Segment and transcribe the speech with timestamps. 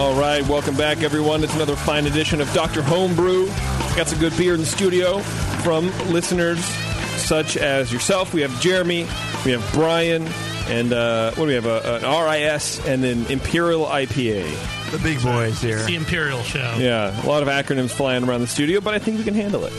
[0.00, 1.44] All right, welcome back, everyone.
[1.44, 2.80] It's another fine edition of Dr.
[2.80, 3.48] Homebrew.
[3.96, 5.18] Got some good beer in the studio
[5.62, 6.64] from listeners
[7.18, 8.32] such as yourself.
[8.32, 9.06] We have Jeremy,
[9.44, 10.26] we have Brian,
[10.68, 11.66] and uh, what do we have?
[11.66, 14.90] Uh, an RIS and an Imperial IPA.
[14.90, 15.76] The big boys here.
[15.76, 16.76] It's the Imperial show.
[16.78, 19.66] Yeah, a lot of acronyms flying around the studio, but I think we can handle
[19.66, 19.72] it.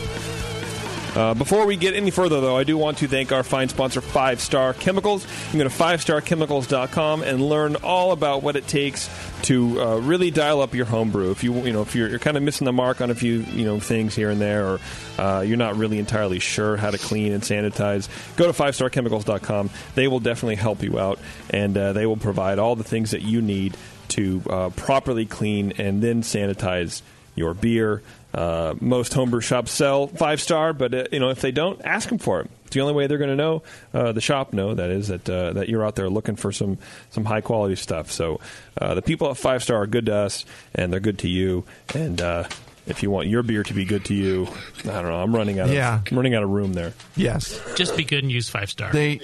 [1.14, 4.00] Uh, before we get any further, though, I do want to thank our fine sponsor,
[4.00, 5.26] Five Star Chemicals.
[5.26, 9.10] You can go to fivestarchemicals.com and learn all about what it takes
[9.44, 11.32] to uh, really dial up your homebrew.
[11.32, 13.40] If you you know if you're, you're kind of missing the mark on a few
[13.40, 14.80] you know things here and there, or
[15.18, 19.70] uh, you're not really entirely sure how to clean and sanitize, go to fivestarchemicals.com.
[19.96, 23.22] They will definitely help you out, and uh, they will provide all the things that
[23.22, 23.76] you need
[24.10, 27.02] to uh, properly clean and then sanitize
[27.36, 28.02] your beer.
[28.34, 32.08] Uh, most homebrew shops sell five star, but uh, you know if they don't, ask
[32.10, 32.50] them for it.
[32.66, 33.64] It's the only way they're going to know.
[33.94, 36.78] Uh, the shop know that is that uh, that you're out there looking for some
[37.10, 38.10] some high quality stuff.
[38.12, 38.40] So
[38.80, 41.66] uh, the people at five star are good to us, and they're good to you.
[41.94, 42.46] And uh,
[42.88, 44.48] if you want your beer to be good to you,
[44.86, 45.22] I don't know.
[45.22, 45.68] I'm running out.
[45.68, 46.00] Of, Yeah.
[46.10, 46.94] I'm running out of room there.
[47.18, 47.60] Yes.
[47.76, 48.94] Just be good and use five star.
[48.94, 49.20] They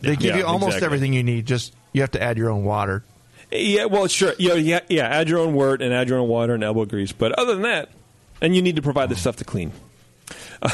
[0.00, 0.86] they give Yeah, you almost exactly.
[0.86, 1.46] everything you need.
[1.46, 3.04] Just you have to add your own water.
[3.50, 4.34] Yeah, well, sure.
[4.38, 5.06] You know, yeah, yeah.
[5.08, 7.12] Add your own wort and add your own water and elbow grease.
[7.12, 7.88] But other than that,
[8.40, 9.72] and you need to provide the stuff to clean.
[10.62, 10.68] you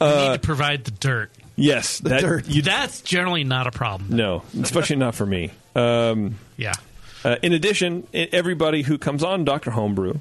[0.00, 1.30] need to provide the dirt.
[1.56, 2.48] Yes, The that- dirt.
[2.48, 4.16] You, That's generally not a problem.
[4.16, 5.50] no, especially not for me.
[5.76, 6.72] Um, Yeah.
[7.22, 9.70] Uh, in addition, everybody who comes on Dr.
[9.72, 10.14] Homebrew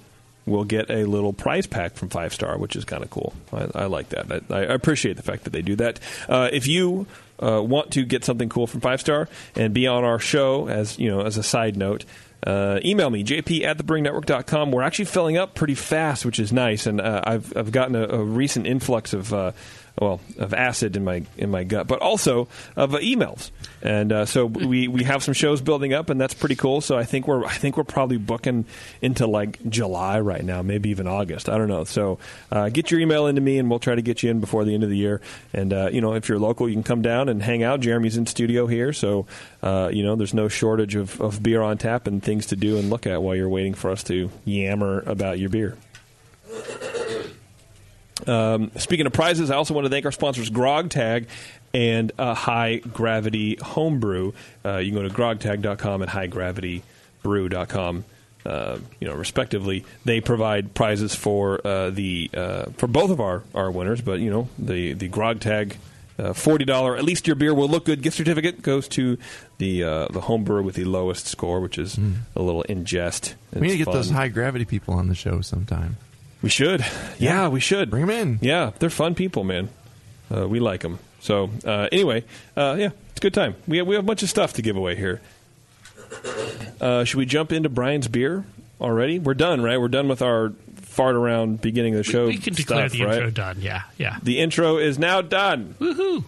[0.45, 3.33] will get a little prize pack from Five Star, which is kind of cool.
[3.53, 4.44] I, I like that.
[4.51, 5.99] I, I appreciate the fact that they do that.
[6.28, 7.07] Uh, if you
[7.41, 10.97] uh, want to get something cool from Five Star and be on our show, as
[11.00, 12.05] you know, as a side note.
[12.41, 16.85] Uh, email me jp at thebrewingnetwork.com we're actually filling up pretty fast which is nice
[16.85, 19.51] and uh, I've, I've gotten a, a recent influx of uh,
[19.99, 23.51] well of acid in my in my gut, but also of uh, emails.
[23.81, 26.81] And uh, so we, we have some shows building up, and that's pretty cool.
[26.81, 28.65] So I think we're I think we're probably booking
[29.01, 31.49] into like July right now, maybe even August.
[31.49, 31.83] I don't know.
[31.83, 32.19] So
[32.51, 34.73] uh, get your email into me, and we'll try to get you in before the
[34.73, 35.21] end of the year.
[35.53, 37.79] And uh, you know, if you're local, you can come down and hang out.
[37.79, 39.25] Jeremy's in studio here, so
[39.63, 42.77] uh, you know there's no shortage of, of beer on tap and things to do
[42.77, 45.77] and look at while you're waiting for us to yammer about your beer.
[48.28, 51.28] Um, speaking of prizes, I also want to thank our sponsors, Grog Tag
[51.74, 54.34] and uh, High Gravity Homebrew.
[54.66, 58.06] Uh, you can go to grogtag.com and highgravitybrew.com.
[58.46, 63.44] Uh, you know, respectively, they provide prizes for uh, the uh, for both of our,
[63.53, 64.02] our winners.
[64.02, 65.78] But you know, the the Grog Tag
[66.18, 69.18] uh, forty dollar at least your beer will look good gift certificate goes to
[69.58, 72.00] the uh, the home brewer with the lowest score, which is
[72.35, 73.34] a little ingest.
[73.53, 73.96] we need to get fun.
[73.96, 75.97] those high gravity people on the show sometime.
[76.41, 76.85] We should.
[77.17, 77.89] Yeah, we should.
[77.89, 78.39] Bring them in.
[78.41, 79.69] Yeah, they're fun people, man.
[80.33, 81.00] Uh, we like them.
[81.19, 82.23] So uh, anyway,
[82.55, 83.55] uh, yeah, it's a good time.
[83.67, 85.22] We have, we have a bunch of stuff to give away here.
[86.79, 88.45] Uh, should we jump into Brian's beer
[88.79, 89.19] already?
[89.19, 89.79] We're done, right?
[89.79, 92.28] We're done with our fart around beginning of the show.
[92.28, 93.16] we can declare stuff, the right?
[93.16, 93.57] intro done.
[93.59, 94.17] Yeah, yeah.
[94.23, 95.75] The intro is now done.
[95.79, 96.23] Woohoo!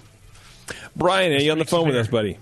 [0.95, 2.38] Brian, are you on the phone with us, buddy?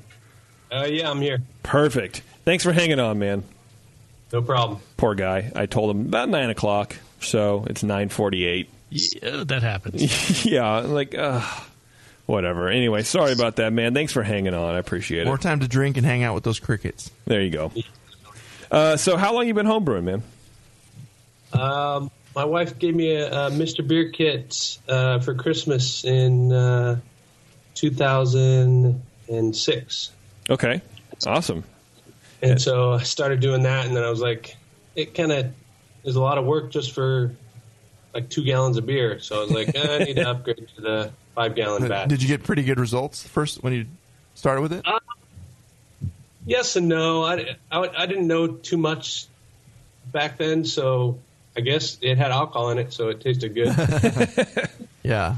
[0.71, 1.41] Uh, yeah, I'm here.
[1.63, 2.21] Perfect.
[2.45, 3.43] Thanks for hanging on, man.
[4.31, 4.79] No problem.
[4.97, 5.51] Poor guy.
[5.55, 8.69] I told him about nine o'clock, so it's nine forty-eight.
[8.89, 10.45] Yeah, that happens.
[10.45, 11.41] yeah, like uh,
[12.25, 12.69] whatever.
[12.69, 13.93] Anyway, sorry about that, man.
[13.93, 14.75] Thanks for hanging on.
[14.75, 15.43] I appreciate More it.
[15.43, 17.11] More time to drink and hang out with those crickets.
[17.25, 17.71] There you go.
[18.71, 20.23] Uh, so, how long you been homebrewing, man?
[21.53, 23.85] Um, my wife gave me a, a Mr.
[23.87, 26.99] Beer kit uh, for Christmas in uh,
[27.75, 30.11] 2006.
[30.49, 30.81] Okay,
[31.25, 31.63] awesome.
[32.41, 34.55] And so I started doing that, and then I was like,
[34.95, 35.53] it kind of
[36.03, 37.35] is a lot of work just for
[38.13, 39.19] like two gallons of beer.
[39.19, 42.09] So I was like, eh, I need to upgrade to the five gallon batch.
[42.09, 43.85] Did you get pretty good results first when you
[44.35, 44.85] started with it?
[46.45, 47.23] Yes and no.
[47.23, 49.27] I, I, I didn't know too much
[50.11, 51.19] back then, so
[51.55, 54.69] I guess it had alcohol in it, so it tasted good.
[55.03, 55.37] yeah.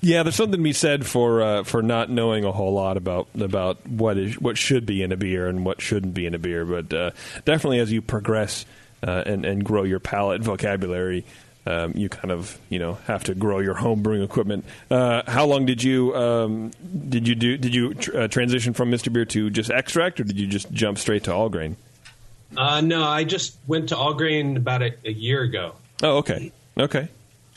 [0.00, 3.26] Yeah, there's something to be said for uh, for not knowing a whole lot about
[3.40, 6.38] about what is what should be in a beer and what shouldn't be in a
[6.38, 6.66] beer.
[6.66, 7.10] But uh,
[7.46, 8.66] definitely, as you progress
[9.06, 11.24] uh, and and grow your palate vocabulary,
[11.66, 14.64] um, you kind of you know have to grow your home brewing equipment.
[14.90, 16.70] Uh, how long did you um,
[17.08, 19.12] did you do did you tr- uh, transition from Mr.
[19.12, 21.76] Beer to just extract, or did you just jump straight to all grain?
[22.56, 25.74] Uh, no, I just went to all grain about a, a year ago.
[26.02, 27.08] Oh, okay, okay,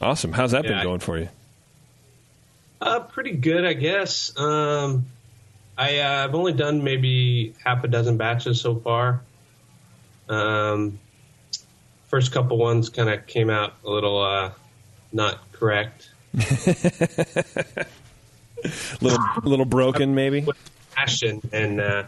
[0.01, 0.31] awesome.
[0.33, 1.29] How's that Yeah, been I- going for you?
[2.79, 4.37] Uh, pretty good, I guess.
[4.37, 5.07] Um,
[5.77, 9.21] I, uh, I've only done maybe half a dozen batches so far.
[10.29, 10.99] Um,
[12.07, 14.51] first couple ones kind of came out a little uh,
[15.11, 16.09] not correct.
[19.01, 20.45] little little broken, maybe.
[20.95, 22.03] passion and uh,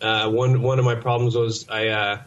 [0.00, 2.18] uh, one one of my problems was I uh,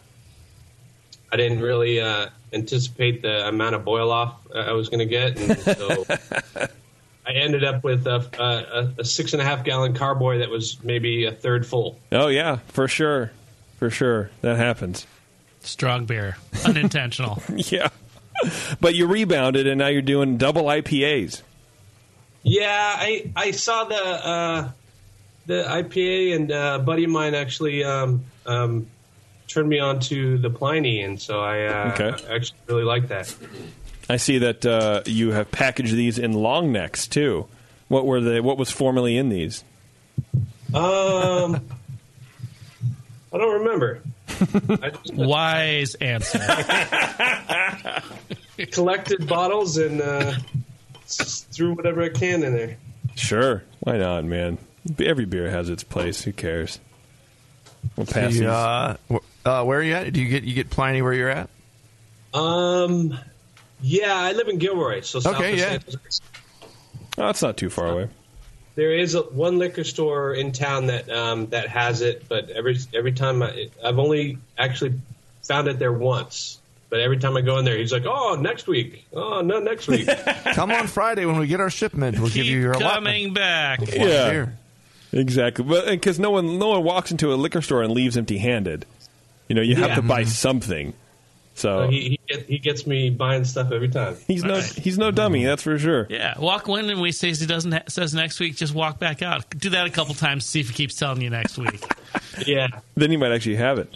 [1.31, 5.05] I didn't really uh, anticipate the amount of boil off uh, I was going to
[5.05, 6.05] get, and so
[7.25, 10.83] I ended up with a, a, a six and a half gallon carboy that was
[10.83, 11.99] maybe a third full.
[12.11, 13.31] Oh yeah, for sure,
[13.77, 15.07] for sure that happens.
[15.61, 17.41] Strong beer, unintentional.
[17.55, 17.89] Yeah,
[18.79, 21.41] but you rebounded, and now you're doing double IPAs.
[22.43, 24.71] Yeah, I I saw the uh,
[25.45, 28.87] the IPA, and uh, a buddy of mine actually um, um,
[29.47, 32.33] turned me on to the Pliny, and so I uh, Okay.
[32.33, 33.35] Actually really like that.
[34.09, 37.47] I see that uh, you have packaged these in long necks too.
[37.87, 39.63] What were the what was formerly in these?
[40.73, 41.61] Um,
[43.33, 44.01] I don't remember.
[44.41, 46.39] I just Wise answer.
[48.71, 50.33] collected bottles and uh,
[51.07, 52.77] threw whatever I can in there.
[53.15, 54.57] Sure, why not, man?
[54.99, 56.21] Every beer has its place.
[56.23, 56.79] Who cares?
[57.95, 58.49] We'll pass You, these.
[58.49, 58.97] uh,
[59.45, 60.11] uh, where are you at?
[60.13, 61.49] Do you get you get Pliny where you're at?
[62.33, 63.17] Um,
[63.81, 65.69] yeah, I live in Gilroy, so south Okay, of yeah.
[65.69, 65.97] San Jose.
[67.17, 68.09] oh, it's not too far away.
[68.81, 72.79] There is a, one liquor store in town that um, that has it, but every
[72.95, 74.99] every time I, I've only actually
[75.43, 76.57] found it there once.
[76.89, 79.05] But every time I go in there, he's like, "Oh, next week.
[79.13, 80.09] Oh, no, next week."
[80.55, 82.17] Come on Friday when we get our shipment.
[82.19, 83.05] We'll give you your Keep allotment.
[83.05, 83.81] coming back.
[83.81, 84.29] Yeah.
[84.31, 84.57] Beer.
[85.13, 88.39] Exactly, but because no one no one walks into a liquor store and leaves empty
[88.39, 88.87] handed.
[89.47, 89.95] You know, you have Yeah.
[89.97, 90.93] to buy something.
[91.55, 94.15] So So he he, get, he gets me buying stuff every time.
[94.27, 94.63] he's no Right.
[94.63, 95.43] he's no dummy.
[95.45, 96.07] That's for sure.
[96.09, 98.55] Yeah, walk in and we says he doesn't ha- says next week.
[98.55, 99.49] Just walk back out.
[99.51, 100.45] Do that a couple times.
[100.45, 101.83] See if he keeps telling you next week.
[102.45, 102.67] Yeah.
[102.95, 103.93] Then you might actually have it.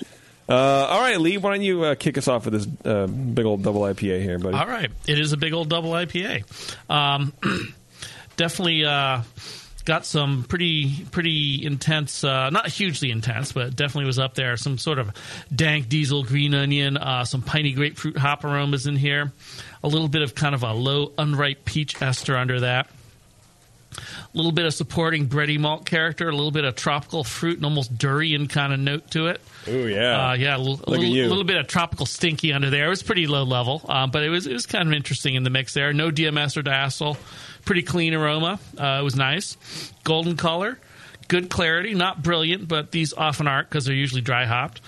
[0.47, 3.45] Uh, all right, Lee, why don't you uh, kick us off with this uh, big
[3.45, 4.55] old double IPA here, buddy?
[4.55, 6.43] All right, it is a big old double IPA.
[6.89, 7.33] Um,
[8.37, 9.21] definitely uh,
[9.85, 14.57] got some pretty pretty intense, uh, not hugely intense, but definitely was up there.
[14.57, 15.11] Some sort of
[15.55, 19.31] dank diesel green onion, uh, some piney grapefruit hop aromas in here,
[19.83, 22.89] a little bit of kind of a low unripe peach ester under that.
[23.97, 27.65] A little bit of supporting bready malt character, a little bit of tropical fruit and
[27.65, 29.41] almost durian kind of note to it.
[29.67, 30.29] Oh yeah.
[30.29, 32.87] Uh, yeah, a at little, little bit of tropical stinky under there.
[32.87, 35.43] It was pretty low level, um, but it was it was kind of interesting in
[35.43, 35.93] the mix there.
[35.93, 37.17] No DMS or diacetyl,
[37.65, 38.59] pretty clean aroma.
[38.77, 39.57] Uh, it was nice,
[40.03, 40.77] golden color,
[41.27, 41.93] good clarity.
[41.93, 44.81] Not brilliant, but these often aren't because they're usually dry hopped.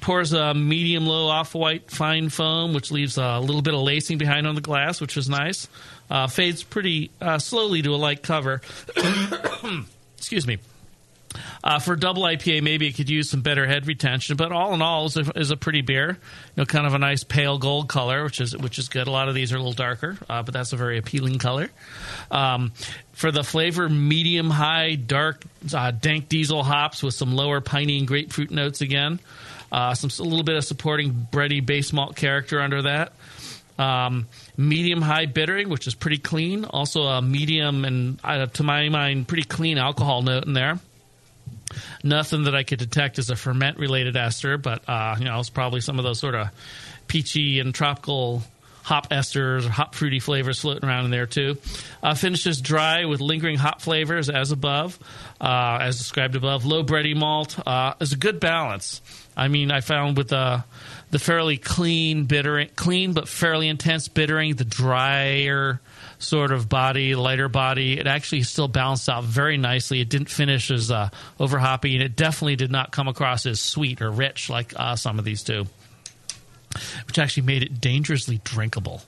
[0.00, 4.18] Pours a medium low off white fine foam, which leaves a little bit of lacing
[4.18, 5.68] behind on the glass, which is nice.
[6.10, 8.60] Uh, fades pretty uh, slowly to a light cover.
[10.18, 10.58] Excuse me.
[11.62, 14.82] Uh, for double IPA, maybe it could use some better head retention, but all in
[14.82, 16.10] all, is a, is a pretty beer.
[16.10, 16.16] You
[16.56, 19.06] know, kind of a nice pale gold color, which is which is good.
[19.06, 21.68] A lot of these are a little darker, uh, but that's a very appealing color.
[22.30, 22.72] Um,
[23.12, 25.42] for the flavor, medium high, dark,
[25.74, 29.20] uh, dank diesel hops with some lower piney and grapefruit notes again.
[29.72, 33.12] Uh, some a little bit of supporting bready base malt character under that.
[33.78, 36.64] Um, medium high bittering, which is pretty clean.
[36.64, 40.78] Also a medium and uh, to my mind, pretty clean alcohol note in there.
[42.02, 45.50] Nothing that I could detect as a ferment related ester, but uh, you know it's
[45.50, 46.48] probably some of those sort of
[47.06, 48.42] peachy and tropical
[48.86, 51.56] hop esters or hop fruity flavors floating around in there too.
[52.04, 54.96] Uh, finishes dry with lingering hop flavors as above,
[55.40, 56.64] uh, as described above.
[56.64, 59.02] Low bready malt uh, is a good balance.
[59.36, 60.62] I mean, I found with the
[61.10, 65.80] the fairly clean bittering, clean but fairly intense bittering, the drier
[66.18, 70.00] sort of body, lighter body, it actually still balanced out very nicely.
[70.00, 73.60] It didn't finish as uh, over hoppy, and it definitely did not come across as
[73.60, 75.66] sweet or rich like uh, some of these do
[77.06, 79.02] which actually made it dangerously drinkable.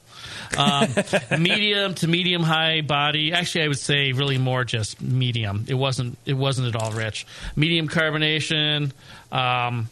[0.56, 0.88] Um,
[1.38, 3.32] medium to medium high body.
[3.32, 5.64] Actually, I would say really more just medium.
[5.68, 6.18] It wasn't.
[6.24, 7.26] It wasn't at all rich.
[7.56, 8.92] Medium carbonation.
[9.30, 9.88] Um,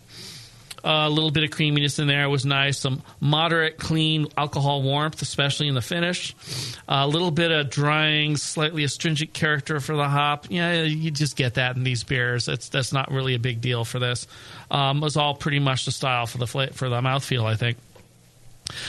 [0.85, 2.79] a little bit of creaminess in there was nice.
[2.79, 6.35] Some moderate, clean alcohol warmth, especially in the finish.
[6.89, 10.47] a little bit of drying, slightly astringent character for the hop.
[10.49, 12.47] Yeah, you just get that in these beers.
[12.47, 14.27] That's that's not really a big deal for this.
[14.71, 17.79] Um, was all pretty much the style for the for the mouthfeel, I think.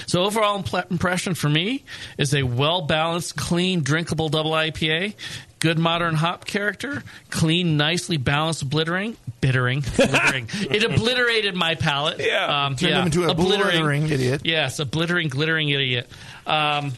[0.06, 1.84] So overall impression for me
[2.18, 5.16] is a well balanced, clean, drinkable double IPA.
[5.60, 10.48] Good modern hop character, clean, nicely balanced, obliterating, bittering, obliterating.
[10.70, 12.20] it obliterated my palate.
[12.20, 12.66] Yeah.
[12.66, 14.42] um, Turned him into a blithering idiot.
[14.44, 16.08] Yes, a blittering, glittering idiot.
[16.46, 16.94] Um,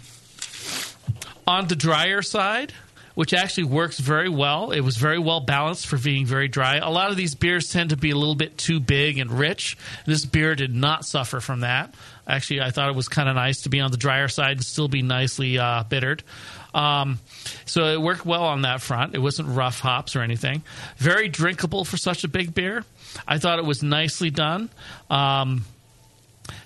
[1.48, 2.74] on the drier side,
[3.16, 4.72] which actually works very well.
[4.72, 6.78] It was very well balanced for being very dry.
[6.78, 9.78] A lot of these beers tend to be a little bit too big and rich.
[10.06, 11.94] This beer did not suffer from that.
[12.30, 14.64] Actually, I thought it was kind of nice to be on the drier side and
[14.64, 16.24] still be nicely uh, bittered.
[16.74, 17.20] Um,
[17.66, 19.16] so it worked well on that front.
[19.16, 20.62] It wasn't rough hops or anything.
[20.98, 22.86] Very drinkable for such a big beer.
[23.28, 24.70] I thought it was nicely done.
[25.10, 25.66] Um,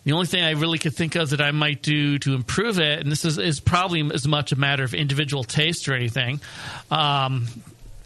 [0.04, 3.00] the only thing I really could think of that I might do to improve it,
[3.00, 6.42] and this is, is probably as much a matter of individual taste or anything,
[6.92, 7.48] um,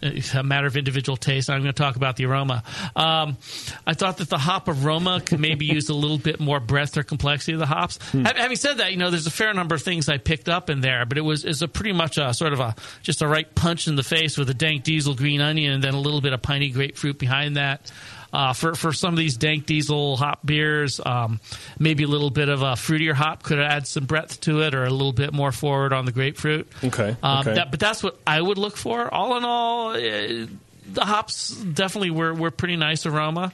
[0.01, 1.49] it's a matter of individual taste.
[1.49, 2.63] I'm going to talk about the aroma.
[2.95, 3.37] Um,
[3.85, 7.03] I thought that the hop aroma could maybe use a little bit more breadth or
[7.03, 7.97] complexity of the hops.
[8.11, 10.69] Ha- Having said that, you know, there's a fair number of things I picked up
[10.69, 13.27] in there, but it was is a pretty much a sort of a just a
[13.27, 16.21] right punch in the face with a dank diesel green onion and then a little
[16.21, 17.91] bit of piney grapefruit behind that.
[18.33, 21.39] Uh, for for some of these dank diesel hop beers, um,
[21.79, 24.83] maybe a little bit of a fruitier hop could add some breadth to it, or
[24.83, 26.67] a little bit more forward on the grapefruit.
[26.83, 27.53] Okay, Um, okay.
[27.55, 29.11] That, but that's what I would look for.
[29.13, 30.45] All in all, eh,
[30.91, 33.53] the hops definitely were were pretty nice aroma.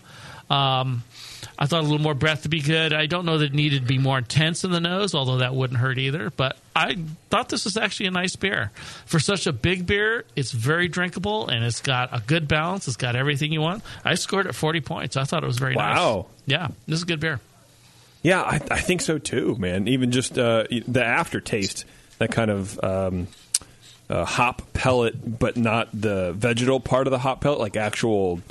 [0.49, 1.03] Um,
[1.57, 2.93] I thought a little more breath would be good.
[2.93, 5.53] I don't know that it needed to be more intense in the nose, although that
[5.53, 6.31] wouldn't hurt either.
[6.31, 6.97] But I
[7.29, 8.71] thought this was actually a nice beer.
[9.05, 12.87] For such a big beer, it's very drinkable and it's got a good balance.
[12.87, 13.83] It's got everything you want.
[14.03, 15.17] I scored it 40 points.
[15.17, 15.97] I thought it was very nice.
[15.97, 16.25] Wow.
[16.45, 17.39] Yeah, this is a good beer.
[18.23, 19.87] Yeah, I, I think so too, man.
[19.87, 21.85] Even just uh, the aftertaste,
[22.17, 23.27] that kind of um,
[24.09, 28.41] uh, hop pellet, but not the vegetal part of the hop pellet, like actual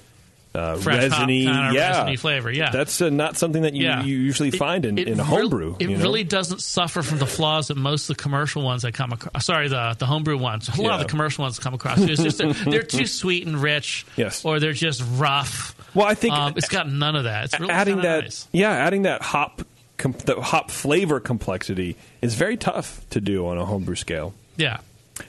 [0.55, 2.71] uh, Fresh resiny, yeah, resiny flavor, yeah.
[2.71, 4.03] That's uh, not something that you, Yeah.
[4.05, 5.77] you usually find in, in a real- homebrew.
[5.79, 6.03] it you know?
[6.03, 9.47] really doesn't suffer from the flaws that most of the commercial ones I come across.
[9.47, 10.69] Sorry, the the homebrew ones.
[10.69, 10.93] A lot Yeah.
[10.95, 11.99] of the commercial ones come across.
[12.01, 14.45] It's just that they're too sweet and rich, Yes.
[14.45, 15.75] or they're just rough.
[15.95, 17.45] Well, I think um, it's got none of that.
[17.47, 18.49] It's really adding that, nice.
[18.53, 19.63] yeah, adding that hop,
[19.97, 24.35] com- the hop flavor complexity is very tough to do on a homebrew scale.
[24.57, 24.79] Yeah.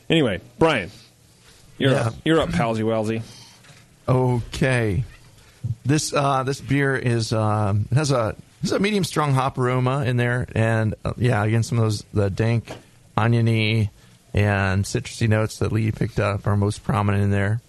[0.10, 0.92] Anyway, Brian,
[1.78, 2.08] you're Yeah.
[2.08, 2.14] up.
[2.26, 3.22] You're up, palsy walsy.
[4.08, 5.04] Okay.
[5.86, 10.18] This uh, this beer is um, has a has a medium strong hop aroma in
[10.18, 12.72] there, and uh, yeah, again some of those the dank,
[13.18, 13.90] oniony,
[14.34, 17.62] and citrusy notes that Lee picked up are most prominent in there.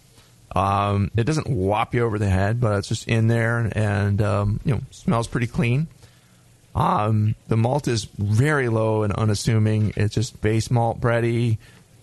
[0.55, 4.61] Um, it doesn't whop you over the head, but it's just in there, and um,
[4.65, 5.89] you know smells pretty clean.
[6.75, 9.93] Um, the malt is very low and unassuming.
[9.97, 11.59] It's just base malt bready,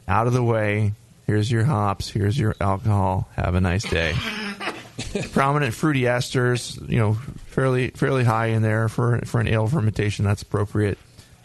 [0.08, 0.94] out of the way.
[1.28, 2.10] Here's your hops.
[2.10, 3.30] Here's your alcohol.
[3.36, 4.14] Have a nice day.
[5.32, 7.14] Prominent fruity esters, you know,
[7.48, 10.26] fairly fairly high in there for for an ale fermentation.
[10.26, 10.98] That's appropriate.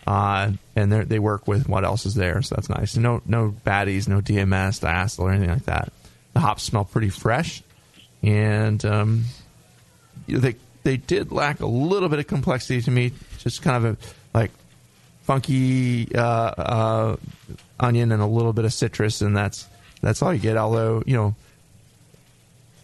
[0.07, 2.97] Uh, and they work with what else is there, so that's nice.
[2.97, 5.93] No no baddies, no DMS, diacetyl, or anything like that.
[6.33, 7.63] The hops smell pretty fresh,
[8.23, 9.25] and um,
[10.29, 13.13] they they did lack a little bit of complexity to me.
[13.39, 14.53] Just kind of a like
[15.23, 17.17] funky uh, uh,
[17.81, 19.67] onion and a little bit of citrus, and that's
[20.03, 20.57] that's all you get.
[20.57, 21.35] Although you know,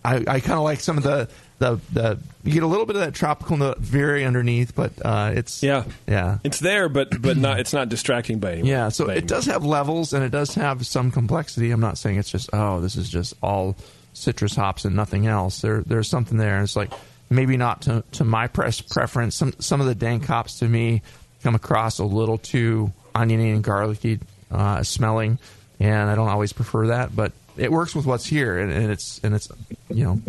[0.04, 1.28] I, I kind of like some of the,
[1.59, 5.32] the the you get a little bit of that tropical note very underneath, but uh,
[5.35, 7.61] it's Yeah, yeah It's there, but but not.
[7.61, 8.68] It's not distracting by any.
[8.68, 11.71] yeah, so it does have levels and it does have some complexity.
[11.71, 13.76] I'm not saying it's just oh, this is just all
[14.12, 15.61] citrus hops and nothing else.
[15.61, 16.61] There, there's something there.
[16.62, 16.92] It's like
[17.30, 19.35] maybe not to, to my press preference.
[19.37, 21.02] Some some of the dank hops to me
[21.42, 25.38] come across a little too oniony and garlicky uh, smelling,
[25.80, 27.14] and I don't always prefer that.
[27.14, 29.49] But it works with what's here, and, and it's and it's
[29.92, 30.22] you know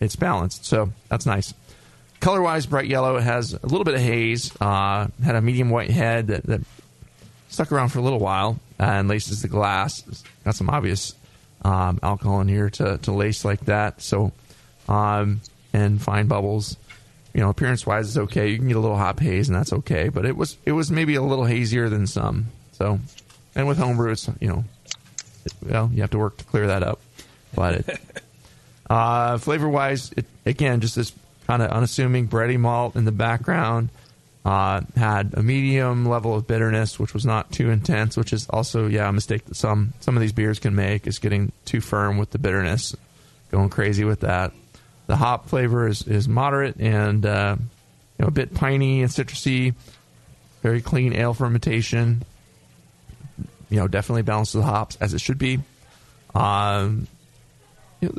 [0.00, 0.64] it's balanced.
[0.64, 1.54] So that's nice.
[2.20, 3.18] Color wise, bright yellow.
[3.18, 4.52] Has a little bit of haze.
[4.60, 6.60] Uh, had a medium white head that, that
[7.48, 10.02] stuck around for a little while and laces the glass.
[10.44, 11.14] Got some obvious
[11.62, 14.02] um, alcohol in here to, to lace like that.
[14.02, 14.32] So,
[14.88, 15.40] um,
[15.72, 16.76] and fine bubbles.
[17.34, 18.50] You know, appearance wise, it's okay.
[18.50, 20.10] You can get a little hop haze, and that's okay.
[20.10, 22.48] But it was it was maybe a little hazier than some.
[22.72, 23.00] So,
[23.54, 24.64] and with homebrew, it's you know,
[25.46, 27.00] it, well, you have to work to clear that up.
[27.54, 28.00] But it,
[28.88, 30.12] uh, flavor wise,
[30.44, 31.12] again, just this
[31.46, 33.88] kind of unassuming bready malt in the background.
[34.44, 38.88] Uh, had a medium level of bitterness, which was not too intense, which is also
[38.88, 42.18] yeah a mistake that some some of these beers can make is getting too firm
[42.18, 42.96] with the bitterness,
[43.52, 44.52] going crazy with that.
[45.06, 47.54] The hop flavor is, is moderate and uh,
[48.18, 49.74] you know a bit piney and citrusy,
[50.60, 52.24] very clean ale fermentation.
[53.70, 55.60] You know, definitely balances the hops as it should be.
[56.34, 57.06] Um,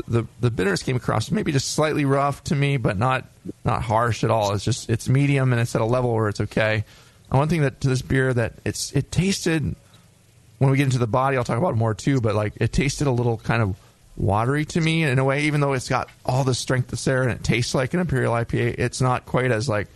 [0.07, 3.25] the the bitterness came across maybe just slightly rough to me, but not
[3.65, 4.53] not harsh at all.
[4.53, 6.85] It's just it's medium and it's at a level where it's okay.
[7.29, 9.75] And one thing that to this beer that it's it tasted
[10.59, 12.21] when we get into the body, I'll talk about it more too.
[12.21, 13.75] But like it tasted a little kind of
[14.15, 17.23] watery to me in a way, even though it's got all the strength that's there
[17.23, 18.75] and it tastes like an imperial IPA.
[18.77, 19.87] It's not quite as like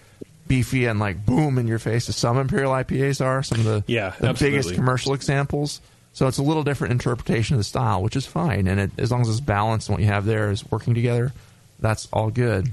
[0.47, 3.43] beefy and like boom in your face as some imperial IPAs are.
[3.43, 4.59] Some of the Yeah, the absolutely.
[4.59, 5.79] biggest commercial examples.
[6.17, 8.65] So it's a little different interpretation of the style, which is fine.
[8.65, 11.31] And it, as long as it's balanced and what you have there is working together,
[11.79, 12.71] that's all good.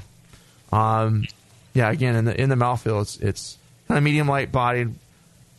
[0.73, 1.27] Um,
[1.75, 4.95] yeah, again in the in the mouthfeel, it's it's kind of medium light bodied,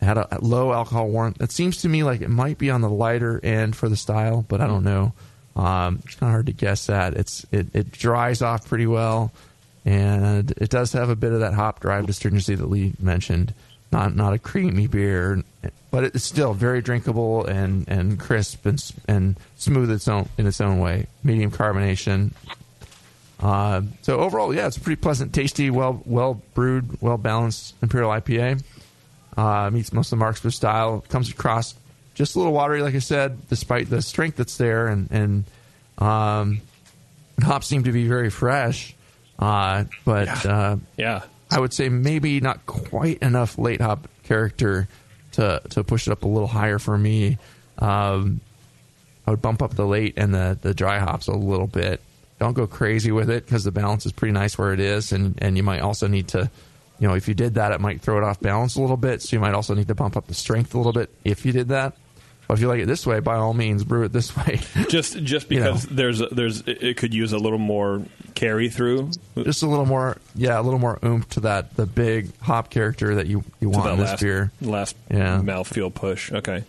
[0.01, 1.39] had a, a low alcohol warmth.
[1.39, 4.43] It seems to me like it might be on the lighter end for the style,
[4.47, 5.13] but I don't know.
[5.55, 7.13] Um, it's kind of hard to guess that.
[7.13, 9.31] It's it, it dries off pretty well,
[9.85, 13.53] and it does have a bit of that hop drive astringency that Lee mentioned.
[13.95, 15.41] Not not a creamy beer,
[15.89, 20.59] but it's still very drinkable and, and crisp and and smooth its own in its
[20.59, 21.07] own way.
[21.23, 22.33] Medium carbonation.
[23.39, 28.11] Uh, so overall, yeah, it's a pretty pleasant, tasty, well well brewed, well balanced imperial
[28.11, 28.61] IPA.
[29.37, 30.99] Uh, meets most of the marks for style.
[31.07, 31.73] Comes across
[32.15, 35.43] just a little watery, like I said, despite the strength that's there, and and
[35.99, 36.59] um,
[37.41, 38.93] hops seem to be very fresh.
[39.39, 41.21] Uh, but uh, Yeah.
[41.51, 44.87] I would say maybe not quite enough late hop character
[45.33, 47.37] to to push it up a little higher for me.
[47.79, 48.41] Um,
[49.27, 51.99] I would bump up the late and the, the dry hops a little bit.
[52.39, 55.35] Don't go crazy with it because the balance is pretty nice where it is, and
[55.41, 56.49] and you might also need to,
[56.99, 59.21] you know, if you did that, it might throw it off balance a little bit.
[59.21, 61.51] So you might also need to bump up the strength a little bit if you
[61.51, 61.95] did that.
[62.47, 64.59] But if you like it this way, by all means, brew it this way.
[64.89, 65.65] Just just You know.
[65.73, 68.03] because there's there's it could use a little more
[68.35, 72.37] carry through Just a little more, yeah, a little more oomph to that the big
[72.39, 74.51] hop character that you you want that in this last beer.
[74.61, 75.39] last Yeah.
[75.41, 76.31] mouthfeel push.
[76.31, 76.63] Okay.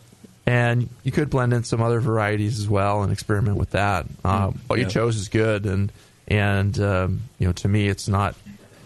[0.47, 4.07] and you could blend in some other varieties as well and experiment with that.
[4.25, 5.91] Uh, what you chose is good, and
[6.29, 8.35] and um, you know to me it's not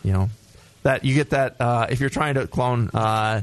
[0.02, 0.30] you know
[0.82, 3.42] that you get that uh, if you're trying to clone uh,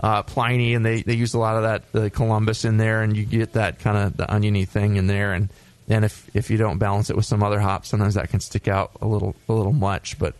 [0.00, 3.14] uh, Pliny and they, they use a lot of that the Columbus in there, and
[3.16, 5.50] you get that kind of the oniony thing in there, and
[5.88, 8.68] and if if you don't balance it with some other hops, sometimes that can stick
[8.68, 10.34] out a little a little much, but.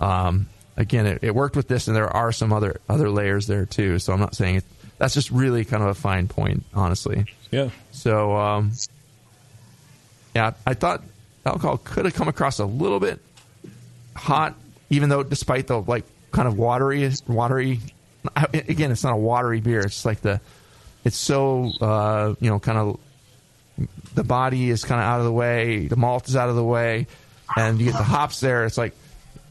[0.00, 3.66] Um, Again, it, it worked with this, and there are some other other layers there
[3.66, 3.98] too.
[3.98, 4.64] So I'm not saying it,
[4.96, 7.26] that's just really kind of a fine point, honestly.
[7.50, 7.68] Yeah.
[7.90, 8.72] So, um,
[10.34, 11.02] yeah, I thought
[11.44, 13.20] alcohol could have come across a little bit
[14.16, 14.54] hot,
[14.88, 17.80] even though despite the like kind of watery, watery.
[18.54, 19.80] Again, it's not a watery beer.
[19.80, 20.40] It's like the,
[21.04, 23.00] it's so uh, you know, kind of
[24.14, 26.64] the body is kind of out of the way, the malt is out of the
[26.64, 27.06] way,
[27.56, 28.64] and you get the hops there.
[28.64, 28.94] It's like,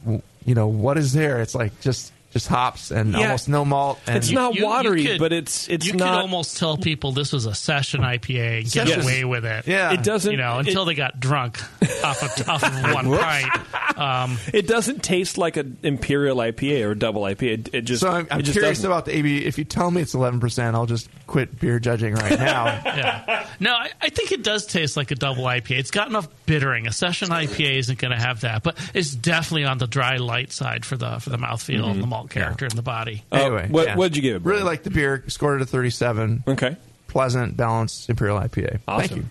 [0.06, 1.42] you know, what is there?
[1.42, 3.22] It's like just just hops and Yeah.
[3.22, 4.00] almost no malt.
[4.06, 6.78] And It's not You- you watery, could- but it's it's you not could almost tell
[6.78, 9.02] people this was a session IPA and get Session.
[9.02, 9.68] away with it.
[9.68, 9.92] Yeah.
[9.94, 11.60] it doesn't You know, until it, they got drunk
[12.04, 13.98] off of, off of one pint.
[13.98, 17.54] Um, it doesn't taste like an imperial IPA or a double IPA.
[17.54, 18.90] It, it just So I'm, I'm just curious doesn't.
[18.92, 19.46] about the AB.
[19.46, 22.66] If you tell me it's 11, percent I'll just quit beer judging right now.
[22.86, 23.46] yeah.
[23.60, 25.80] No, I, I think it does taste like a double IPA.
[25.80, 26.88] It's got enough bittering.
[26.88, 30.52] A session IPA isn't going to have that, but it's definitely on the dry light
[30.52, 33.24] side for the for the mouthfeel and the malt character in the body.
[33.32, 33.96] Oh, anyway, what- yeah.
[33.96, 35.24] what'd you give it, Really like the beer.
[35.28, 36.44] Scored it a 37.
[36.48, 36.78] Okay,
[37.08, 38.80] Pleasant, balanced imperial IPA.
[38.88, 39.08] awesome.
[39.08, 39.26] Thank you.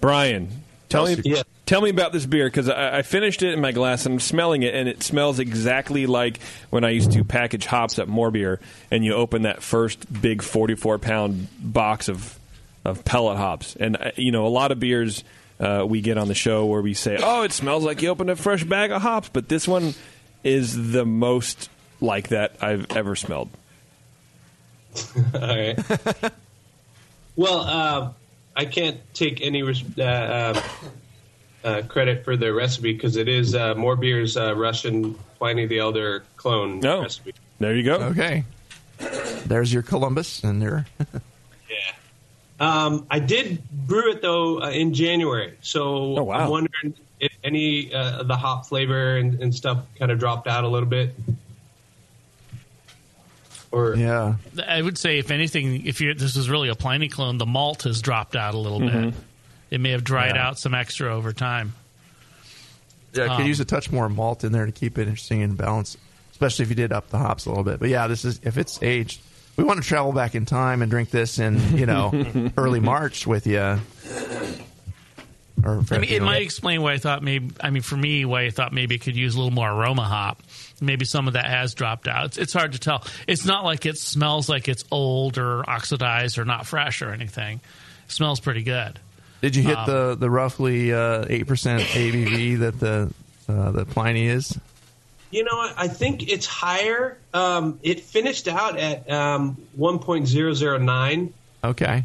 [0.00, 0.48] Brian.
[0.88, 1.42] Tell me, Yeah.
[1.64, 4.20] tell me about this beer because I, I finished it in my glass and I'm
[4.20, 8.30] smelling it, and it smells exactly like when I used to package hops at More
[8.30, 12.38] Beer, and you open that first big 44 pound box of
[12.84, 15.24] of pellet hops, and uh, you know a lot of beers
[15.60, 18.28] uh, we get on the show where we say, "Oh, it smells like you opened
[18.28, 19.94] a fresh bag of hops," but this one
[20.44, 21.70] is the most
[22.02, 23.48] like that I've ever smelled.
[25.34, 25.78] All right.
[27.36, 28.12] well, uh,
[28.54, 30.62] I can't take any res- uh, uh,
[31.64, 35.78] uh, credit for the recipe because it is uh, More Beer's uh, Russian Pliny the
[35.78, 37.32] Elder clone Oh, recipe.
[37.58, 37.94] there you go.
[37.96, 38.44] Okay.
[39.46, 40.86] There's your Columbus and your.
[41.70, 41.94] Yeah.
[42.84, 46.44] Um, I did brew it though uh, in January, so Oh, wow.
[46.44, 50.46] I'm wondering if any uh, of the hop flavor and, and stuff kind of dropped
[50.48, 51.14] out a little bit.
[53.72, 54.34] Or yeah.
[54.68, 57.84] I would say, if anything, if you this is really a Pliny clone, the malt
[57.84, 59.14] has dropped out a little bit.
[59.70, 60.48] It may have dried Yeah.
[60.48, 61.72] out some extra over time.
[63.14, 65.42] Yeah, I could Um, use a touch more malt in there to keep it interesting
[65.42, 65.96] and balanced,
[66.32, 67.80] especially if you did up the hops a little bit.
[67.80, 69.20] But yeah, this is if it's aged.
[69.56, 73.26] We want to travel back in time and drink this in you know early March
[73.26, 73.78] with you.
[75.64, 77.50] Or I mean, it might explain why I thought maybe.
[77.60, 80.02] I mean, for me, why I thought maybe it could use a little more aroma
[80.04, 80.42] hop.
[80.82, 82.26] Maybe some of that has dropped out.
[82.26, 83.04] It's, it's hard to tell.
[83.26, 87.60] It's not like it smells like it's old or oxidized or not fresh or anything.
[88.06, 88.98] It smells pretty good.
[89.40, 93.12] Did you hit um, the the roughly uh, eight percent ABV that the
[93.48, 94.58] uh, that Pliny is?
[95.32, 97.16] You know, I think it's higher.
[97.32, 101.32] Um, it finished out at um, 1.009.
[101.64, 102.04] Okay.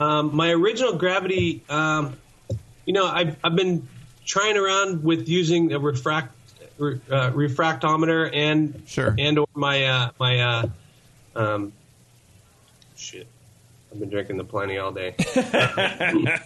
[0.00, 2.16] Um, my original gravity, um,
[2.84, 3.86] you know, I've, I've been
[4.24, 6.35] trying around with using a refract
[6.78, 9.14] re, uh, refractometer and Sure.
[9.18, 10.68] and or my uh, my uh,
[11.34, 11.72] um,
[12.96, 13.26] shit.
[13.92, 15.14] I've been drinking the Pliny all day.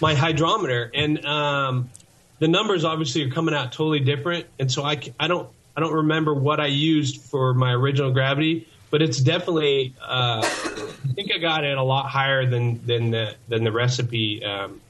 [0.00, 1.90] my hydrometer and um,
[2.38, 5.92] the numbers obviously are coming out totally different, and so I, I don't I don't
[5.94, 11.38] remember what I used for my original gravity, but it's definitely uh, I think I
[11.38, 14.80] got it a lot higher than than the than the recipe um,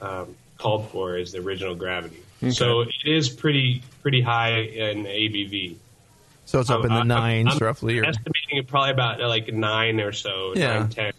[0.00, 2.22] um, called for as the original gravity.
[2.50, 5.76] So it is pretty pretty high in ABV.
[6.44, 9.52] So it's up in the I'm- nines I'm roughly, or estimating it probably about like
[9.52, 10.80] nine or so, Yeah.
[10.80, 11.12] nine ten.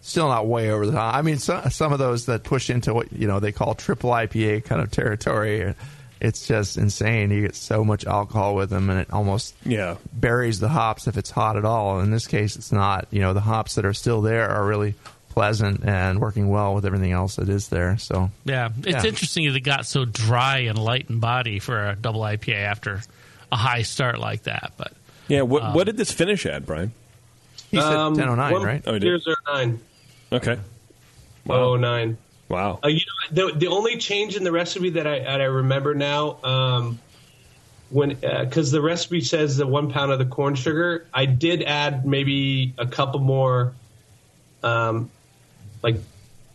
[0.00, 1.14] still not way over the top.
[1.14, 4.10] I mean, some some of those that push into what you know they call triple
[4.10, 5.74] IPA kind of territory.
[6.20, 7.30] It's just insane.
[7.30, 9.96] You get so much alcohol with them, and it almost Yeah.
[10.12, 12.00] buries the hops if it's hot at all.
[12.00, 13.06] In this case, it's not.
[13.10, 14.94] You know, the hops that are still there are really
[15.34, 17.98] pleasant and working well with everything else that is there.
[17.98, 19.08] So Yeah, it's Yeah.
[19.10, 23.02] interesting that it got so dry and light in body for a double IPA after
[23.50, 24.72] a high start like that.
[24.76, 24.92] But
[25.28, 25.42] Yeah.
[25.42, 26.92] What, what did this finish at, Brian?
[27.70, 28.82] he said Um, 1009, one- right?
[28.86, 29.20] Oh, he did.
[29.46, 29.80] 009.
[30.32, 30.58] Okay.
[31.50, 32.16] Oh nine.
[32.48, 32.78] Wow.
[32.84, 33.00] Uh, you
[33.32, 37.00] know, the, the only change in the recipe that I, that I remember now, um,
[37.90, 42.06] when because the recipe says the one pound of the corn sugar, I did add
[42.06, 43.72] maybe a couple more,
[44.62, 45.10] um,
[45.84, 45.96] like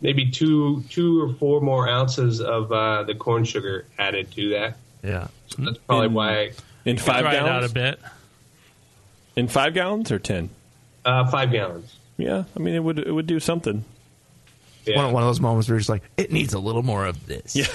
[0.02, 4.76] maybe two two or four more ounces of uh, the corn sugar added to that.
[5.02, 5.28] Yeah.
[5.46, 6.50] So that's probably In- why I,
[6.84, 7.70] In five dry it out gallons?
[7.70, 8.00] a bit.
[9.36, 10.50] In five gallons or ten?
[11.04, 11.96] uh, five gallons.
[12.18, 12.44] Yeah.
[12.54, 13.84] I mean, it would it would do something.
[14.84, 14.96] Yeah.
[14.96, 17.26] One, one of those moments where you're just like, it needs a little more of
[17.26, 17.54] this.
[17.56, 17.66] Yeah.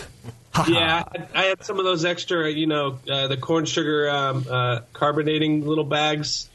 [0.69, 4.45] Yeah, I, I had some of those extra, you know, uh, the corn sugar um,
[4.49, 6.49] uh, carbonating little bags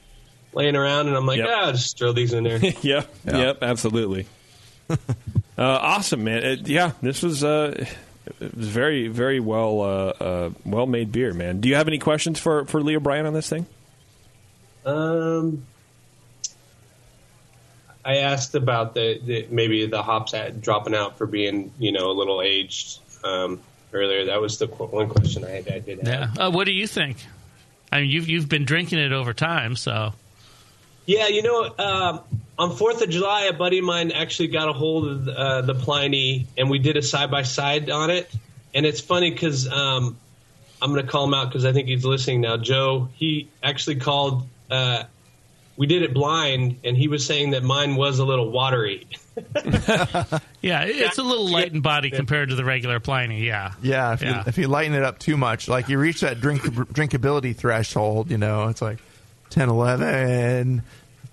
[0.54, 1.48] laying around, and I'm like, Yep.
[1.50, 2.56] ah, just throw these in there.
[2.82, 3.14] yep.
[3.26, 3.58] Yep.
[3.62, 4.26] Absolutely.
[5.58, 6.42] uh, awesome, man.
[6.42, 7.86] It, yeah, this was uh,
[8.40, 11.60] it was very very well uh, uh, well made beer, man.
[11.60, 13.66] Do you have any questions for for Lee or Brian on this thing?
[14.84, 15.64] Um,
[18.04, 22.10] I asked about the, the maybe the hops at dropping out for being, you know,
[22.10, 23.60] a little aged um,
[23.92, 24.26] earlier.
[24.26, 26.00] That was the qu- one question I, I did.
[26.02, 26.26] Yeah.
[26.26, 26.38] Have.
[26.38, 27.18] Uh, what do you think?
[27.92, 30.14] I mean, you've you've been drinking it over time, so
[31.06, 32.20] Yeah, you know, um,
[32.60, 35.74] on Fourth of July, a buddy of mine actually got a hold of uh, the
[35.74, 38.30] Pliny, and we did a side by side on it.
[38.74, 40.18] And it's funny because um,
[40.82, 42.58] I'm going to call him out because I think he's listening now.
[42.58, 44.46] Joe, he actually called.
[44.70, 45.04] Uh,
[45.78, 49.06] we did it blind, and he was saying that mine was a little watery.
[50.60, 53.42] yeah, it's a little light in body compared to the regular Pliny.
[53.46, 53.72] Yeah.
[53.82, 54.36] Yeah, if, Yeah.
[54.36, 58.30] You, if you lighten it up too much, like you reach that drink drinkability threshold,
[58.30, 58.98] you know, it's like
[59.48, 60.82] 10, 11,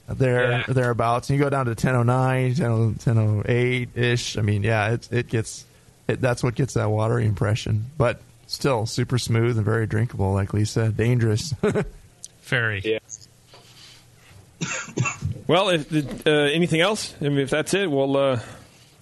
[0.07, 0.63] there Yeah.
[0.67, 4.37] thereabouts, and you go down to 1009, 1008 ish.
[4.37, 5.65] I mean, yeah, it it gets
[6.07, 10.33] it, that's what gets that watery impression, but still super smooth and very drinkable.
[10.33, 10.89] Like Lisa.
[10.89, 11.53] dangerous.
[12.43, 12.81] Very.
[12.83, 12.99] Yeah.
[15.47, 18.39] Well, if uh, anything else, I mean, if that's it, we'll uh,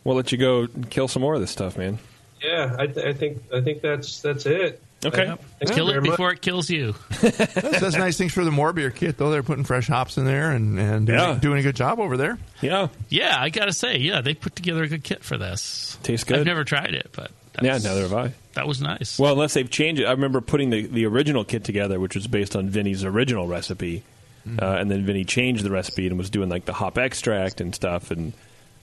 [0.04, 1.98] we'll let you go kill some more of this stuff, man.
[2.46, 4.82] Yeah, I, th- I think I think that's that's it.
[5.04, 5.26] Okay.
[5.26, 5.42] Yep.
[5.68, 6.10] Kill it very much.
[6.12, 6.96] before it kills you.
[7.22, 9.30] that's, that's nice things for the more beer kit, though.
[9.30, 11.38] They're putting fresh hops in there and and doing, Yeah.
[11.40, 12.38] doing a good job over there.
[12.62, 12.88] Yeah.
[13.10, 15.98] Yeah, I gotta say, yeah, they put together a good kit for this.
[16.04, 16.40] Tastes good.
[16.40, 17.30] I've never tried it, but
[17.62, 18.34] Yeah, that's- neither have I.
[18.54, 19.20] That was nice.
[19.20, 20.06] Well, unless they've changed it.
[20.06, 24.02] I remember putting the, the original kit together, which was based on Vinnie's original recipe,
[24.48, 27.76] uh, and then Vinny changed the recipe and was doing like the hop extract and
[27.76, 28.12] stuff.
[28.12, 28.32] And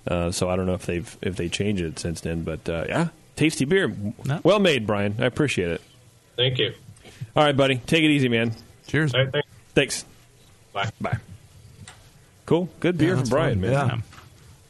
[0.06, 2.84] uh, so I don't know if they've if they changed it since then, but uh,
[2.86, 4.40] yeah, tasty beer, No.
[4.42, 5.16] well made, Brian.
[5.18, 5.80] I appreciate it.
[6.36, 6.72] Thank you.
[7.36, 8.52] All right, buddy, take it easy, man.
[8.86, 9.14] Cheers.
[9.14, 9.48] All right, thanks.
[9.74, 10.04] Thanks.
[10.72, 10.90] Bye.
[11.00, 11.18] Bye.
[12.46, 13.70] Cool, good beer Yeah, from that's Brian, fun.
[13.70, 13.72] man.
[13.88, 13.98] Yeah.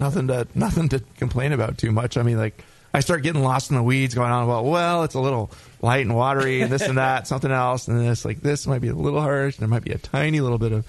[0.01, 2.17] nothing to nothing to complain about too much.
[2.17, 2.63] I mean, like
[2.95, 6.05] I start getting lost in the weeds, going on about well, it's a little light
[6.07, 8.95] and watery, and this and that, something else, and this like this might be a
[8.95, 10.87] little harsh, and there might be a tiny little bit of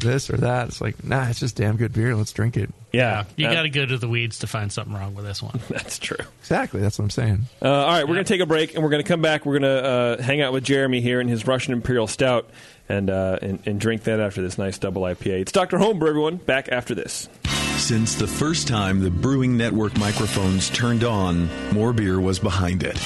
[0.00, 0.68] this or that.
[0.68, 2.14] It's like nah, it's just damn good beer.
[2.14, 2.70] Let's drink it.
[2.92, 5.42] Yeah, you uh, got to go to the weeds to find something wrong with this
[5.42, 5.60] one.
[5.68, 6.24] That's true.
[6.40, 7.46] Exactly, that's what I'm saying.
[7.62, 9.46] Uh, all right, we're going to take a break, and we're going to come back.
[9.46, 12.50] We're going to uh, hang out with Jeremy here in his Russian Imperial Stout,
[12.88, 15.42] and, uh, and and drink that after this nice double IPA.
[15.42, 16.36] It's Doctor Homebrew, everyone.
[16.36, 17.28] Back after this.
[17.76, 22.98] Since the first time the Brewing Network microphones turned on, More Beer was behind it.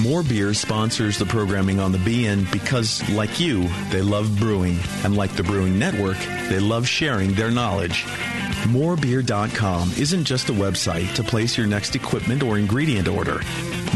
[0.00, 4.78] More Beer sponsors the programming on the BN because, like you, they love brewing.
[5.02, 8.04] And like the Brewing Network, they love sharing their knowledge.
[8.68, 13.40] Morebeer.com isn't just a website to place your next equipment or ingredient order.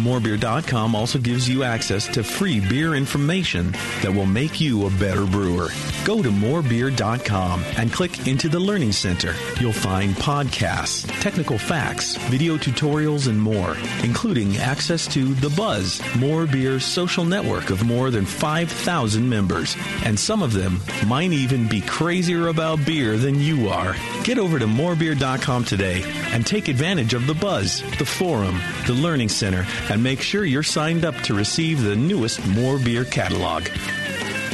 [0.01, 5.27] Morebeer.com also gives you access to free beer information that will make you a better
[5.27, 5.69] brewer.
[6.05, 9.35] Go to morebeer.com and click into the Learning Center.
[9.61, 16.47] You'll find podcasts, technical facts, video tutorials, and more, including access to The Buzz, More
[16.47, 19.77] Beer's social network of more than 5,000 members.
[20.05, 23.95] And some of them might even be crazier about beer than you are.
[24.25, 26.03] Get over to morebeer.com today
[26.33, 30.63] and take advantage of The Buzz, the forum, the Learning Center, and make sure you're
[30.63, 33.65] signed up to receive the newest More Beer catalog.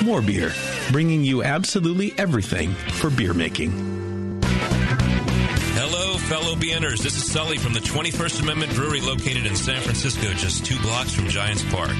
[0.02, 0.52] More Beer,
[0.90, 4.07] bringing you absolutely everything for beer making.
[6.18, 6.98] Fellow BNers.
[7.02, 11.12] This is Sully from the 21st Amendment Brewery located in San Francisco, just two blocks
[11.12, 11.90] from Giants Park.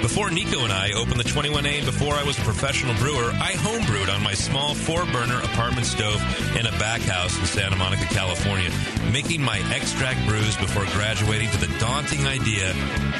[0.00, 3.52] Before Nico and I opened the 21A and before I was a professional brewer, I
[3.52, 6.22] homebrewed on my small four burner apartment stove
[6.56, 8.70] in a back house in Santa Monica, California,
[9.12, 12.70] making my extract brews before graduating to the daunting idea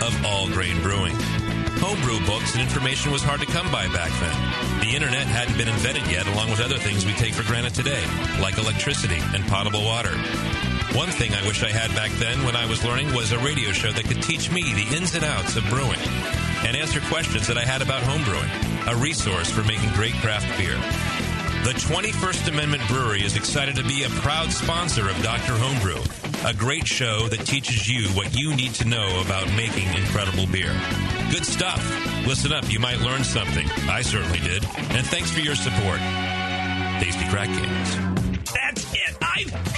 [0.03, 1.17] of all grain brewing.
[1.81, 4.81] Homebrew books and information was hard to come by back then.
[4.81, 8.03] The internet hadn't been invented yet, along with other things we take for granted today,
[8.41, 10.11] like electricity and potable water.
[10.93, 13.71] One thing I wish I had back then when I was learning was a radio
[13.73, 16.01] show that could teach me the ins and outs of brewing
[16.67, 18.51] and answer questions that I had about homebrewing,
[18.91, 20.75] a resource for making great craft beer.
[21.63, 25.53] The 21st Amendment Brewery is excited to be a proud sponsor of Dr.
[25.55, 26.03] Homebrew,
[26.45, 30.73] a great show that teaches you what you need to know about making incredible beer.
[31.31, 31.83] Good stuff.
[32.27, 33.69] Listen up, you might learn something.
[33.89, 34.65] I certainly did.
[34.91, 35.99] And thanks for your support.
[37.01, 38.53] Tasty Crack Games.
[38.53, 39.17] That's it.
[39.21, 39.78] I've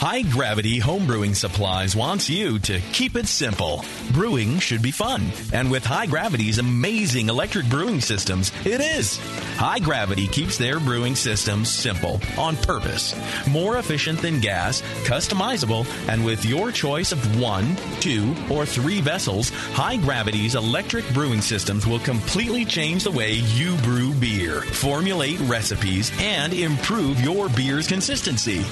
[0.00, 3.84] High Gravity Homebrewing Supplies wants you to keep it simple.
[4.12, 5.30] Brewing should be fun.
[5.52, 9.18] And with High Gravity's amazing electric brewing systems, it is.
[9.58, 13.14] High Gravity keeps their brewing systems simple, on purpose.
[13.46, 19.50] More efficient than gas, customizable, and with your choice of one, two, or three vessels,
[19.74, 26.10] High Gravity's electric brewing systems will completely change the way you brew beer, formulate recipes,
[26.20, 28.64] and improve your beer's consistency.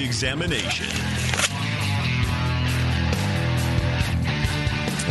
[0.00, 0.86] the examination.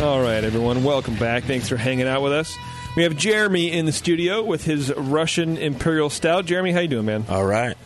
[0.02, 1.44] All right, everyone, welcome back.
[1.44, 2.56] Thanks for hanging out with us.
[2.96, 6.46] We have Jeremy in the studio with his Russian Imperial Stout.
[6.46, 7.24] Jeremy, how you doing, man?
[7.28, 7.76] All right.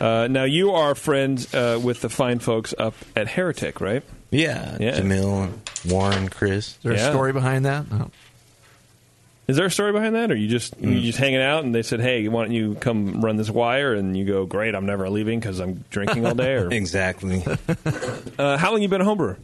[0.00, 4.04] Uh, now you are friends uh, with the fine folks up at Heretic, right?
[4.30, 5.00] Yeah, Yeah.
[5.00, 5.50] Jamil,
[5.90, 6.68] Warren, Chris.
[6.68, 7.08] Is there Yeah.
[7.08, 7.90] a story behind that?
[7.90, 8.10] No.
[9.48, 10.94] Is there a story behind that, or you just Mm.
[10.96, 13.94] you just hanging out and they said, "Hey, why don't you come run this wire?"
[13.94, 17.42] And you go, "Great, I'm never leaving because I'm drinking all day." Or Exactly.
[18.38, 19.36] uh, how long you been a homebrewer?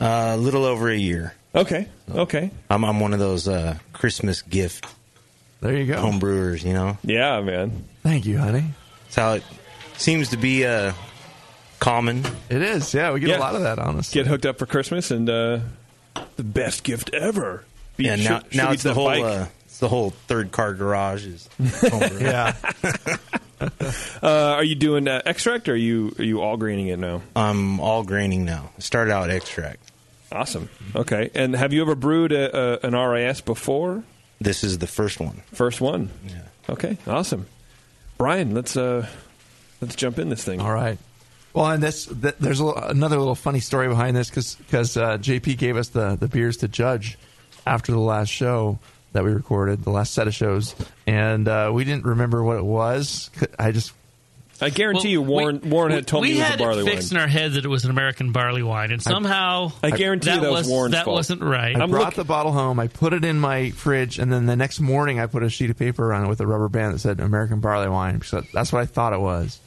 [0.00, 1.34] Uh, a little over a year.
[1.54, 4.86] Okay, okay, I'm, I'm one of those uh, Christmas gift
[5.60, 6.00] There you go.
[6.00, 6.96] home brewers, you know?
[7.02, 7.84] yeah, man.
[8.02, 8.64] Thank you, honey.
[9.04, 9.42] That's how it
[9.96, 10.92] seems to be uh,
[11.80, 12.24] common.
[12.48, 12.94] It is.
[12.94, 13.38] Yeah, we get Yeah.
[13.38, 14.20] a lot of that, honestly.
[14.20, 15.58] Get hooked up for Christmas and uh,
[16.36, 17.64] the best gift ever.
[17.98, 20.10] Beat- Yeah, now, should- should now beat it's the that whole uh, it's the whole
[20.26, 21.48] third car garage is
[21.90, 22.54] home yeah.
[23.60, 23.68] Uh,
[24.22, 27.22] are you doing uh, extract or are you are you all graining it now?
[27.34, 28.70] I'm all graining now.
[28.76, 29.90] I started out extract.
[30.30, 30.68] Awesome.
[30.94, 31.30] Okay.
[31.34, 34.04] And have you ever brewed a, a, an RIS before?
[34.40, 35.42] This is the first one.
[35.52, 36.10] First one.
[36.24, 36.42] Yeah.
[36.70, 36.98] Okay.
[37.06, 37.46] Awesome.
[38.16, 39.08] Brian, let's uh,
[39.80, 40.60] Let's jump in this thing.
[40.60, 40.98] All right.
[41.52, 45.58] Well, and this th- there's a, another little funny story behind this because uh, JP
[45.58, 47.18] gave us the the beers to judge
[47.68, 48.78] after the last show
[49.12, 50.74] that we recorded, the last set of shows,
[51.06, 53.30] and uh, we didn't remember what it was.
[53.58, 53.92] I just
[54.60, 56.90] I guarantee you, Warren Warren had told we me it was had a barley it
[56.90, 60.30] fixed in our heads that it was an American barley wine, and somehow I guarantee
[60.30, 61.16] that that was was Warren's that fault.
[61.16, 61.76] wasn't right.
[61.76, 62.80] I brought the bottle home.
[62.80, 65.70] I put it in my fridge, and then the next morning I put a sheet
[65.70, 68.20] of paper on it with a rubber band that said American barley wine.
[68.22, 69.60] So that's what I thought it was.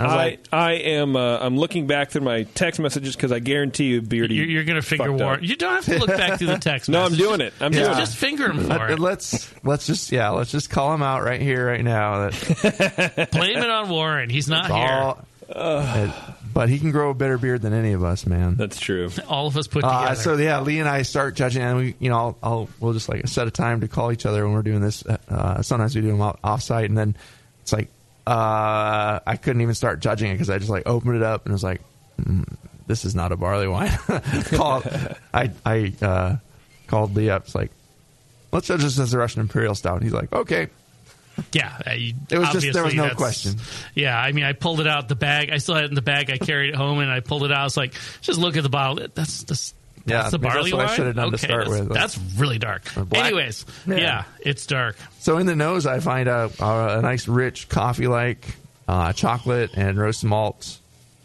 [0.00, 1.14] And I was I, like, I am.
[1.14, 4.34] Uh, I'm looking back through my text messages because I guarantee you, Beardy.
[4.36, 5.12] You're, you're going to finger.
[5.12, 5.44] Warren.
[5.44, 6.88] You don't have to look back through the text.
[6.88, 7.52] No, I'm doing it.
[7.60, 8.08] I'm just, doing it.
[8.08, 8.98] finger him for Let, it.
[8.98, 12.28] let's let's just yeah, let's just call him out right here, right now.
[12.30, 14.30] That Blame it on Warren.
[14.30, 16.12] He's not It's all- Uh,
[16.54, 18.54] but he can grow a better beard than any of us, man.
[18.56, 19.10] That's true.
[19.28, 20.20] All of us put Uh, together.
[20.20, 23.08] so yeah, Lee and I start judging, and we, you know, I'll, I'll we'll just
[23.08, 25.04] like set a time to call each other when we're doing this.
[25.06, 27.16] Uh, sometimes we do them off, off-site, and then
[27.62, 27.88] it's like
[28.26, 31.52] uh, I couldn't even start judging it because I just like opened it up and
[31.52, 31.80] was like,
[32.20, 32.44] mm,
[32.86, 33.90] this is not a barley wine.
[34.52, 34.82] Call,
[35.32, 36.36] I I uh,
[36.86, 37.44] called Lee up.
[37.44, 37.70] It's like,
[38.52, 39.94] let's judge this as a Russian Imperial Stout.
[39.94, 40.68] And he's like, okay.
[41.52, 43.56] Yeah, you- It was just- there was no question.
[43.94, 45.50] Yeah, I mean, I pulled it out the bag.
[45.50, 46.30] I still had it in the bag.
[46.30, 47.58] I carried it home, and I pulled it out.
[47.60, 49.06] I was like, just look at the bottle.
[49.14, 49.74] That's that's.
[50.06, 50.96] Yeah, that's the maybe that's barley what I wine.
[50.96, 51.88] should have done to okay, start that's, with.
[51.92, 52.82] That's really dark.
[53.12, 53.96] Anyways, Yeah.
[53.96, 54.24] yeah.
[54.40, 54.96] it's dark.
[55.20, 58.44] So in the nose, I find a, a, a nice, rich coffee-like
[58.88, 60.78] uh, chocolate and roast malt.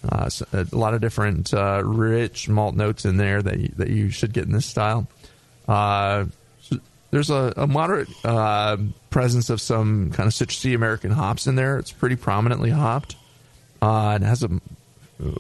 [0.08, 4.10] Uh, a lot of different uh, rich malt notes in there that you, that you
[4.12, 5.08] should get in this style.
[5.68, 6.26] Uh,
[7.12, 8.78] there's a, a moderate uh,
[9.10, 11.80] presence of some kind of citrusy American hops in there.
[11.80, 13.16] It's pretty prominently hopped.
[13.82, 14.50] Uh, it has a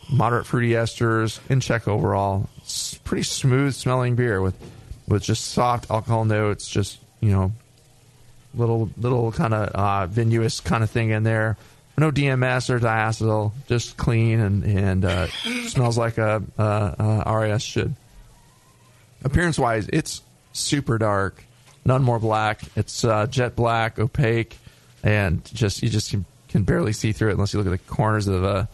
[0.10, 2.50] moderate fruity esters in check overall.
[2.58, 4.56] It's pretty smooth smelling beer with
[5.08, 6.68] with just soft alcohol notes.
[6.68, 7.52] Just you know,
[8.54, 11.58] little little kind of uh, vinous kind of thing in there.
[11.98, 15.28] No DMS or diacetyl, just clean and and uh,
[15.68, 17.96] smells like a, a, a RIS should.
[19.24, 20.22] Appearance wise, it's
[20.54, 21.44] super dark,
[21.86, 22.62] none more black.
[22.76, 24.58] It's uh, jet black, opaque,
[25.04, 27.94] and just you just can, can barely see through it unless you look at the
[27.94, 28.68] corners of a,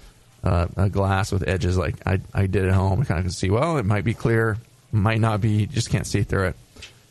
[0.43, 1.77] uh, a glass with edges.
[1.77, 3.49] Like I I did at home, I kind of can see.
[3.49, 4.57] Well, it might be clear,
[4.91, 5.49] might not be.
[5.51, 6.55] You just can't see through it.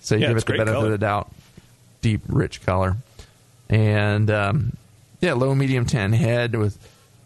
[0.01, 0.87] So you Yeah, give it the benefit color.
[0.87, 1.31] of the doubt.
[2.01, 2.97] Deep, rich color,
[3.69, 4.77] and um,
[5.21, 6.79] yeah, low medium tan head with.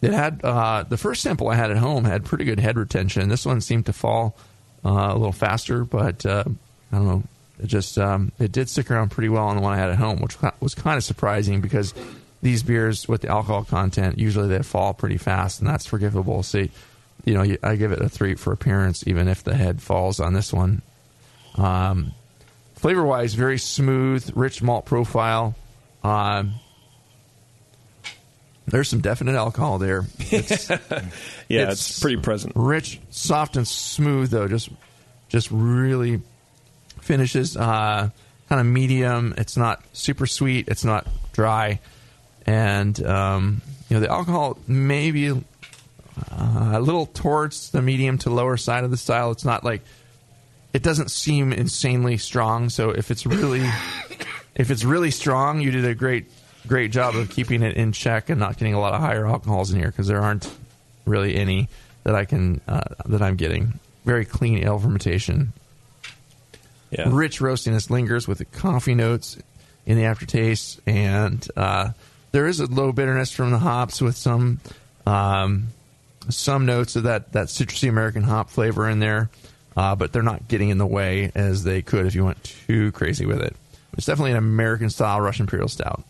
[0.02, 3.28] It had uh, the first sample I had at home had pretty good head retention.
[3.30, 4.36] This one seemed to fall
[4.84, 6.44] uh, a little faster, but uh,
[6.92, 7.22] I don't know.
[7.62, 9.96] It just um, it did stick around pretty well on the one I had at
[9.96, 11.94] home, which was kind of surprising because
[12.44, 16.42] these beers with the alcohol content usually they fall pretty fast, and that's forgivable.
[16.42, 16.70] See,
[17.24, 20.34] you know, I give it a three for appearance, even if the head falls on
[20.34, 20.82] this one.
[21.56, 22.12] Um,
[22.74, 25.54] flavor wise, very smooth, rich malt profile.
[26.02, 26.56] Um,
[28.66, 30.04] there's some definite alcohol there.
[30.18, 30.68] It's,
[31.48, 32.52] Yeah, it's pretty present.
[32.56, 34.48] Rich, soft, and smooth though.
[34.48, 34.68] Just,
[35.30, 36.20] just really
[37.00, 38.10] finishes uh,
[38.50, 39.32] kind of medium.
[39.38, 40.68] It's not super sweet.
[40.68, 41.80] It's not dry,
[42.46, 48.56] and um, you know the alcohol maybe uh, a little towards the medium to lower
[48.56, 49.30] side of the style.
[49.30, 49.82] It's not like
[50.72, 52.68] it doesn't seem insanely strong.
[52.68, 53.60] So if it's really
[54.54, 56.30] if it's really strong, you did a great
[56.66, 59.70] great job of keeping it in check and not getting a lot of higher alcohols
[59.70, 60.50] in here because there aren't
[61.04, 61.68] really any
[62.04, 63.80] that I can uh, that I'm getting.
[64.04, 65.52] Very clean ale fermentation.
[66.90, 67.08] Yeah.
[67.10, 69.36] Rich roastiness lingers with the coffee notes
[69.86, 71.90] in the aftertaste, and uh,
[72.34, 74.58] there is a low bitterness from the hops with some
[75.06, 75.68] um,
[76.28, 79.30] some notes of that that citrusy American hop flavor in there,
[79.76, 82.90] uh, but they're not getting in the way as they could if you went too
[82.90, 83.54] crazy with it.
[83.96, 86.02] It's definitely an American style Russian Imperial Stout.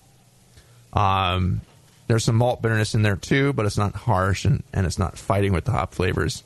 [0.94, 1.60] Um,
[2.06, 5.18] there's some malt bitterness in there too, but it's not harsh and, and it's not
[5.18, 6.42] fighting with the hop flavors.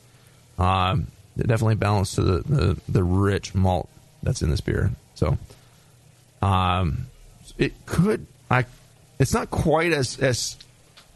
[0.58, 3.88] Um, it definitely balanced to the, the, the rich malt
[4.24, 4.90] that's in this beer.
[5.14, 5.38] So,
[6.42, 7.06] um,
[7.58, 8.64] it could I.
[9.18, 10.56] It's not quite as as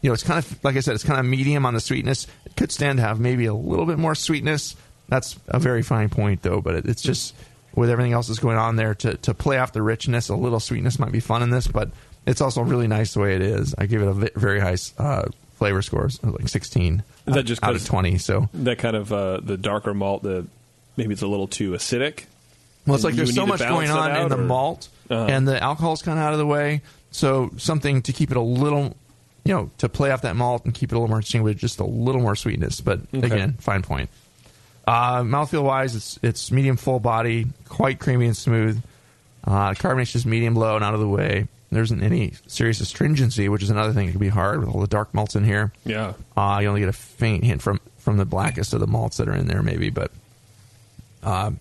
[0.01, 0.13] you know.
[0.13, 0.95] It's kind of like I said.
[0.95, 2.27] It's kind of medium on the sweetness.
[2.45, 4.75] It could stand to have maybe a little bit more sweetness.
[5.09, 6.61] That's a very fine point though.
[6.61, 7.33] But it, it's just
[7.75, 10.29] with everything else that's going on there to to play off the richness.
[10.29, 11.91] A little sweetness might be fun in this, but
[12.25, 13.73] it's also really nice the way it is.
[13.77, 15.25] I give it a very high uh,
[15.55, 18.17] flavor scores, like sixteen Is that just out of twenty.
[18.17, 20.45] So that kind of uh, the darker malt, the
[20.97, 22.25] maybe it's a little too acidic.
[22.85, 25.25] Well, it's like there's so much going on in out, the malt, Uh-huh.
[25.29, 26.81] and the alcohol's kind of out of the way.
[27.13, 28.95] So something to keep it a little,
[29.45, 31.57] you know, to play off that malt and keep it a little more interesting with
[31.57, 32.81] just a little more sweetness.
[32.81, 33.25] But Okay.
[33.27, 34.09] again, fine point.
[34.85, 38.81] Uh, mouthfeel wise, it's it's medium full body, quite creamy and smooth.
[39.45, 41.47] Uh, carbonation is just medium low and out of the way.
[41.71, 44.79] there isn't any serious astringency, which is another thing that can be hard with all
[44.79, 45.71] the dark malts in here.
[45.85, 46.13] Yeah.
[46.37, 49.27] Uh, you only get a faint hint from from the blackest of the malts that
[49.27, 50.11] are in there, maybe, but
[51.23, 51.51] uh,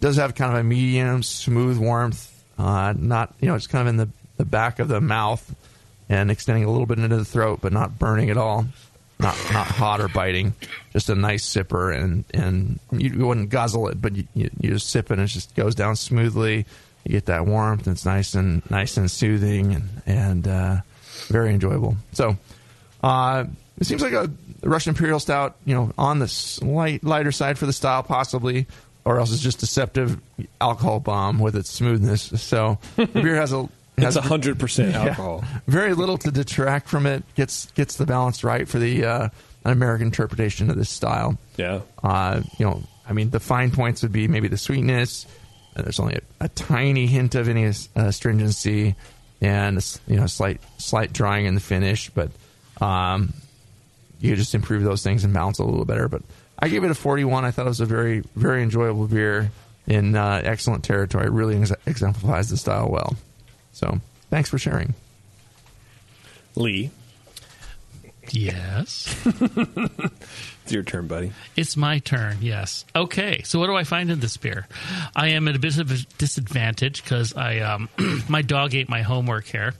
[0.00, 2.30] does have kind of a medium, smooth warmth.
[2.58, 4.08] Uh, not you know, it's kind of in the
[4.44, 5.54] the back of the mouth
[6.08, 8.66] and extending a little bit into the throat, but not burning at all.
[9.18, 10.54] Not not hot or biting.
[10.92, 14.90] Just a nice sipper, and and you wouldn't guzzle it, but you, you, you just
[14.90, 16.66] sip it, and it just goes down smoothly.
[17.04, 20.76] You get that warmth, and it's nice and nice and soothing, and and uh,
[21.28, 21.96] very enjoyable.
[22.12, 22.36] So.
[23.02, 23.44] Uh,
[23.78, 24.30] it seems like a
[24.62, 28.66] Russian Imperial Stout, you know, on the slight lighter side for the style, possibly,
[29.04, 30.20] or else it's just deceptive
[30.60, 32.40] alcohol bomb with its smoothness.
[32.40, 35.00] So the beer has a It's 100% Yeah.
[35.02, 35.44] alcohol.
[35.68, 37.22] very little to detract from it.
[37.36, 39.28] Gets gets the balance right for the uh,
[39.64, 41.38] an American interpretation of this style.
[41.56, 41.80] Yeah.
[42.02, 45.26] Uh, you know, I mean, the fine points would be maybe the sweetness.
[45.76, 48.94] Uh, there's only a, a tiny hint of any uh, astringency,
[49.40, 49.76] and
[50.06, 52.10] you know, slight slight drying in the finish.
[52.10, 52.30] But
[52.80, 53.32] um,
[54.20, 56.08] you just improve those things and balance a little better.
[56.08, 56.22] But
[56.58, 57.44] I gave it a 41.
[57.44, 59.50] I thought it was a very very enjoyable beer
[59.86, 61.26] in uh, excellent territory.
[61.26, 63.16] It really ex- exemplifies the style well.
[63.74, 64.00] So
[64.30, 64.94] thanks for sharing.
[66.56, 66.90] Lee.
[68.30, 69.14] Yes.
[70.64, 71.32] It's your turn, buddy.
[71.56, 72.86] It's my turn, yes.
[72.96, 74.66] Okay, so what do I find in this beer?
[75.14, 77.90] I am at a bit of a disadvantage because I um,
[78.30, 79.74] my dog ate my homework here,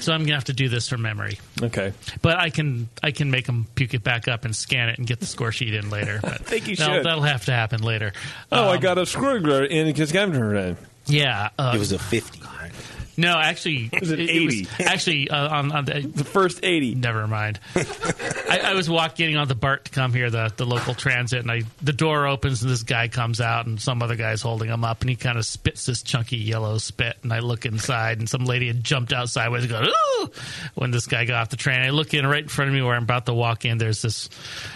[0.00, 1.38] so I'm gonna have to do this from memory.
[1.62, 1.94] Okay.
[2.20, 5.06] But I can I can make him puke it back up and scan it and
[5.06, 6.20] get the score sheet in later.
[6.22, 7.06] But think you that'll, should.
[7.06, 8.12] That'll have to happen later.
[8.52, 10.76] Oh, I Um, got a screw in because Kiscavner.
[11.06, 12.72] Yeah, uh, It was a 50, right?
[13.16, 14.68] No, actually, was an 80.
[14.80, 16.96] actually, uh, on, on the, The first 80.
[16.96, 17.58] Never mind.
[17.76, 21.40] I, I was walking getting on the BART to come here, the, the local transit,
[21.40, 24.68] and I the door opens and this guy comes out and some other guy's holding
[24.68, 28.18] him up and he kind of spits this chunky yellow spit and I look inside
[28.18, 30.30] and some lady had jumped out sideways and go ooh
[30.74, 31.80] when this guy got off the train.
[31.80, 33.78] I look in right in front of me where I'm about to walk in.
[33.78, 34.28] There's this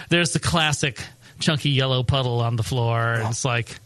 [0.08, 1.02] there's the classic
[1.38, 3.76] chunky yellow puddle on the floor and it's like.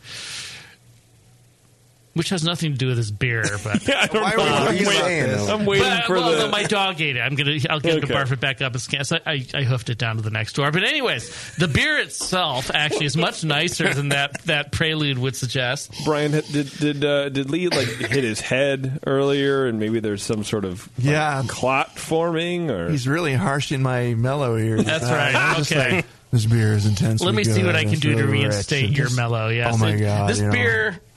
[2.14, 4.66] Which has nothing to do with his beer, but I don't Why know.
[4.66, 5.50] were you I'm, waiting, saying that?
[5.50, 6.38] I'm waiting but, for well, the.
[6.46, 7.20] no, my dog ate it.
[7.20, 7.56] I'm gonna.
[7.68, 8.14] I'll get him to Okay.
[8.14, 9.04] barf it back up and scan.
[9.04, 10.70] So I, I hoofed it down to the next door.
[10.70, 15.92] But anyways, the beer itself actually is much nicer than that that prelude would suggest.
[16.04, 20.44] Brian, did did uh, did Lee like hit his head earlier, and maybe there's some
[20.44, 21.42] sort of like, Yeah.
[21.48, 24.84] clot forming, or He's really harsh in my mellow ears.
[24.84, 25.34] That's Uh, right.
[25.34, 25.96] I'm just Okay.
[25.96, 27.20] like, this beer is intense.
[27.22, 28.52] Let me see what I can do to really rich.
[28.52, 29.48] reinstate It your mellow.
[29.48, 29.74] Yes.
[29.74, 30.30] Oh my It- god!
[30.30, 30.52] This you know.
[30.52, 31.00] beer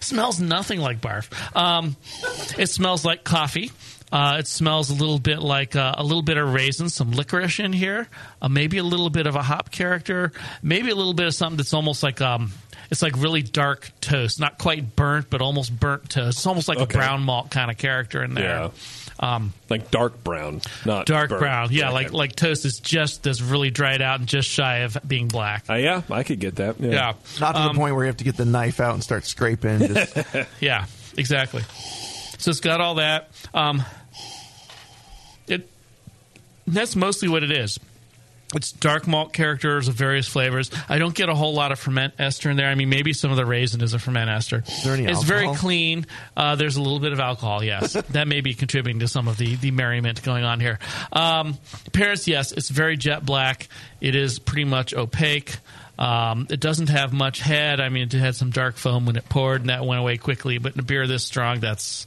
[0.00, 1.28] smells nothing like barf.
[1.56, 1.96] Um,
[2.58, 3.70] it smells like coffee.
[4.12, 7.60] Uh, it smells a little bit like uh, a little bit of raisins, some licorice
[7.60, 8.08] in here,
[8.42, 10.32] uh, maybe a little bit of a hop character,
[10.64, 12.50] maybe a little bit of something that's almost like um,
[12.90, 16.38] it's like really dark toast, not quite burnt, but almost burnt toast.
[16.38, 16.92] It's almost like Okay.
[16.92, 18.44] a brown malt kind of character in there.
[18.44, 18.70] Yeah.
[19.22, 21.40] Um, like dark brown, not dark burnt.
[21.42, 21.92] brown, yeah, Okay.
[21.94, 25.64] like like toast is just this really dried out and just shy of being black.
[25.68, 26.80] Uh, yeah, I could get that.
[26.80, 26.90] Yeah.
[26.90, 29.04] yeah, Not to Um, the point where you have to get the knife out and
[29.04, 29.78] start scraping.
[29.80, 30.16] Just,
[30.60, 30.86] Yeah,
[31.18, 31.60] exactly.
[32.38, 33.28] So it's got all that.
[33.52, 33.82] Um,
[35.46, 35.68] it
[36.66, 37.78] that's mostly what it is.
[38.54, 40.70] It's dark malt characters of various flavors.
[40.88, 42.66] I don't get a whole lot of ferment ester in there.
[42.66, 44.64] I mean, maybe some of the raisin is a ferment ester.
[44.82, 46.06] there any it's very clean.
[46.36, 47.92] Uh, there's a little bit of alcohol, yes.
[48.10, 50.80] that may be contributing to some of the, the merriment going on here.
[51.12, 53.68] Um, appearance, yes, it's very jet black.
[54.00, 55.56] It is pretty much opaque.
[56.00, 57.78] Um, it doesn't have much head.
[57.78, 60.56] I mean, it had some dark foam when it poured, and that went away quickly.
[60.56, 62.06] But in a beer this strong, that's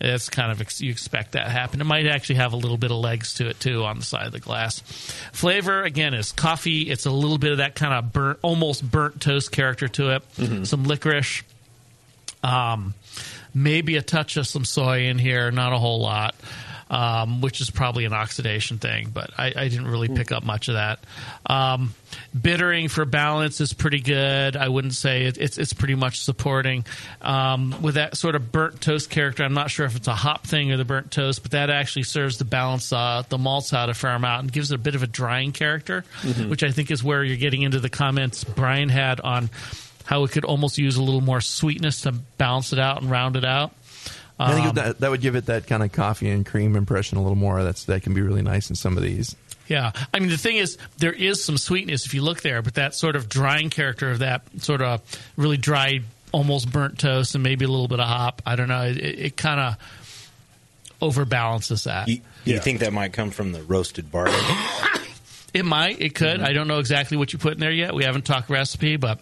[0.00, 1.80] that's kind of ex- you expect that to happen.
[1.80, 4.26] It might actually have a little bit of legs to it too on the side
[4.26, 4.80] of the glass.
[5.32, 6.90] Flavor again is coffee.
[6.90, 10.22] It's a little bit of that kind of burnt, almost burnt toast character to it.
[10.66, 11.42] Some licorice.
[12.42, 12.94] Um,
[13.54, 16.34] maybe a touch of some soy in here, not a whole lot,
[16.90, 20.66] um, which is probably an oxidation thing, but I, I didn't really pick up much
[20.68, 20.98] of that.
[21.46, 21.94] Um,
[22.38, 24.56] bittering for balance is pretty good.
[24.56, 26.84] I wouldn't say it, it's it's pretty much supporting.
[27.22, 30.46] Um, with that sort of burnt toast character, I'm not sure if it's a hop
[30.48, 33.88] thing or the burnt toast, but that actually serves to balance uh, the malts out
[33.88, 36.04] a fair amount and gives it a bit of a drying character,
[36.48, 39.48] which I think is where you're getting into the comments Brian had on
[40.06, 43.36] how it could almost use a little more sweetness to balance it out and round
[43.36, 43.72] it out.
[44.42, 47.18] I think Um, that, that would give it that kind of coffee and cream impression
[47.18, 47.62] a little more.
[47.62, 49.36] That's that can be really nice in some of these.
[49.68, 52.74] Yeah, I mean the thing is, there is some sweetness if you look there, but
[52.74, 55.00] that sort of drying character of that sort of
[55.36, 56.00] really dry,
[56.32, 58.42] almost burnt toast, and maybe a little bit of hop.
[58.44, 58.82] I don't know.
[58.82, 59.76] It, it kind of
[61.00, 62.08] overbalances that.
[62.08, 62.60] You, you Yeah.
[62.60, 64.34] think that might come from the roasted barley?
[65.52, 66.00] It might.
[66.00, 66.40] It could.
[66.42, 67.92] I don't know exactly what you put in there yet.
[67.92, 69.18] We haven't talked recipe, but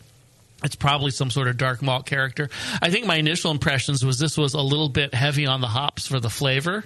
[0.64, 2.50] It's probably some sort of dark malt character.
[2.82, 6.08] I think my initial impressions was this was a little bit heavy on the hops
[6.08, 6.84] for the flavor,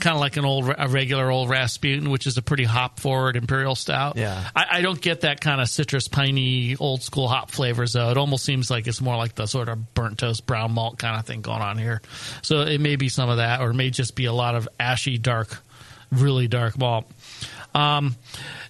[0.00, 3.36] kind of like an old, a regular old Rasputin, which is a pretty hop forward
[3.36, 4.16] imperial stout.
[4.16, 4.48] Yeah.
[4.56, 8.10] I, I don't get that kind of citrus, piney, old school hop flavors though.
[8.10, 11.16] It almost seems like it's more like the sort of burnt toast, brown malt kind
[11.16, 12.02] of thing going on here.
[12.42, 14.68] So it may be some of that, or it may just be a lot of
[14.80, 15.62] ashy, dark,
[16.10, 17.08] really dark malt.
[17.74, 18.16] Um,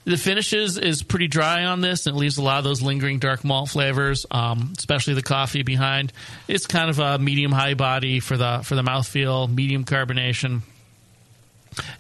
[0.04, 3.18] the finishes is pretty dry on this, and it leaves a lot of those lingering
[3.18, 6.12] dark malt flavors, um, especially the coffee behind.
[6.46, 10.60] It's kind of a medium high body for the for the mouthfeel, medium carbonation.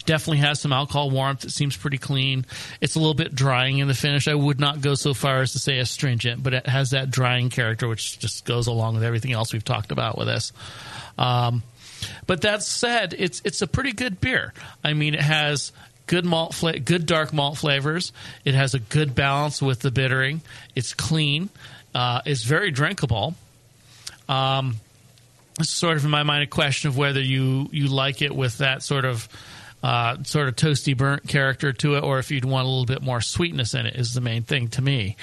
[0.06, 1.44] Definitely has some alcohol warmth.
[1.44, 2.46] It seems pretty clean.
[2.80, 4.28] It's a little bit drying in the finish.
[4.28, 7.50] I would not go so far as to say astringent, but it has that drying
[7.50, 10.52] character, which just goes along with everything else we've talked about with this.
[11.18, 11.62] Um,
[12.26, 14.52] but that said, it's it's a pretty good beer.
[14.84, 15.72] I mean, it has
[16.06, 18.12] good malt, fla- good dark malt flavors.
[18.44, 20.42] It has a good balance with the bittering.
[20.74, 21.48] It's clean.
[21.94, 23.34] Uh, it's very drinkable.
[24.28, 24.76] Um,
[25.60, 28.58] it's sort of in my mind a question of whether you you like it with
[28.58, 29.28] that sort of
[29.82, 33.02] uh, sort of toasty burnt character to it, or if you'd want a little bit
[33.02, 33.96] more sweetness in it.
[33.96, 35.16] Is the main thing to me.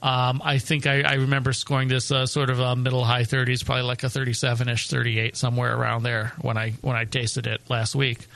[0.00, 3.64] Um, I think I, I remember scoring this uh, sort of a middle high 30s,
[3.64, 7.60] probably like a 37 ish, 38 somewhere around there when I when I tasted it
[7.68, 8.26] last week.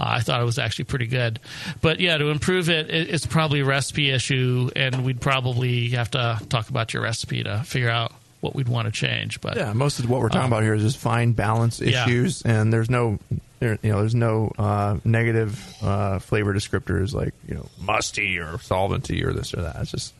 [0.00, 1.38] Uh, I thought it was actually pretty good,
[1.82, 6.10] but yeah, to improve it, it, it's probably a recipe issue, and we'd probably have
[6.12, 9.42] to talk about your recipe to figure out what we'd want to change.
[9.42, 12.04] But Yeah, most of what we're talking Um, about here is just fine balance yeah.
[12.04, 13.18] issues, and there's no,
[13.58, 18.54] there, you know, there's no uh, negative uh, flavor descriptors like you know musty or
[18.54, 19.76] solventy or this or that.
[19.82, 20.14] It's just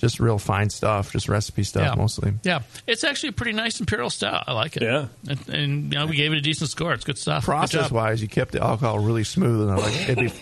[0.00, 1.94] just real fine stuff, just recipe stuff Yeah.
[1.94, 2.32] mostly.
[2.42, 4.44] Yeah, it's actually a pretty nice imperial stout.
[4.46, 4.82] I like it.
[4.82, 6.92] Yeah, and, and you know, we gave it a decent score.
[6.94, 7.42] It's good stuff.
[7.44, 7.92] Good Process job.
[7.92, 10.32] wise, you kept the alcohol really smooth, and like it'd be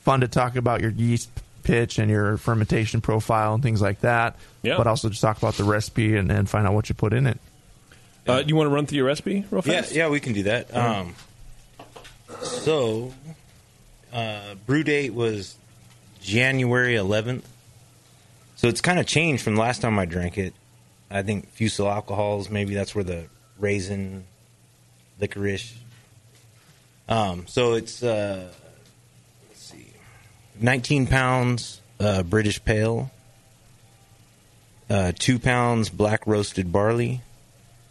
[0.00, 1.30] fun to talk about your yeast
[1.64, 4.36] pitch and your fermentation profile and things like that.
[4.62, 4.76] Yeah.
[4.76, 7.26] But also just talk about the recipe and, and find out what you put in
[7.26, 7.40] it.
[8.28, 9.94] Uh, you want to run through your recipe real Yeah, fast?
[9.94, 10.74] yeah, we can do that.
[10.76, 11.14] Um,
[12.42, 13.12] so,
[14.12, 15.56] uh, brew date was
[16.22, 17.42] January 11th.
[18.56, 20.54] So it's kind of changed from the last time I drank it.
[21.10, 23.26] I think fusel alcohols, maybe that's where the
[23.58, 24.24] raisin,
[25.20, 25.74] licorice.
[27.08, 28.50] Um, so it's uh,
[29.48, 29.92] let's see,
[30.58, 33.10] 19 pounds uh, British pale,
[34.88, 37.20] uh, two pounds black roasted barley,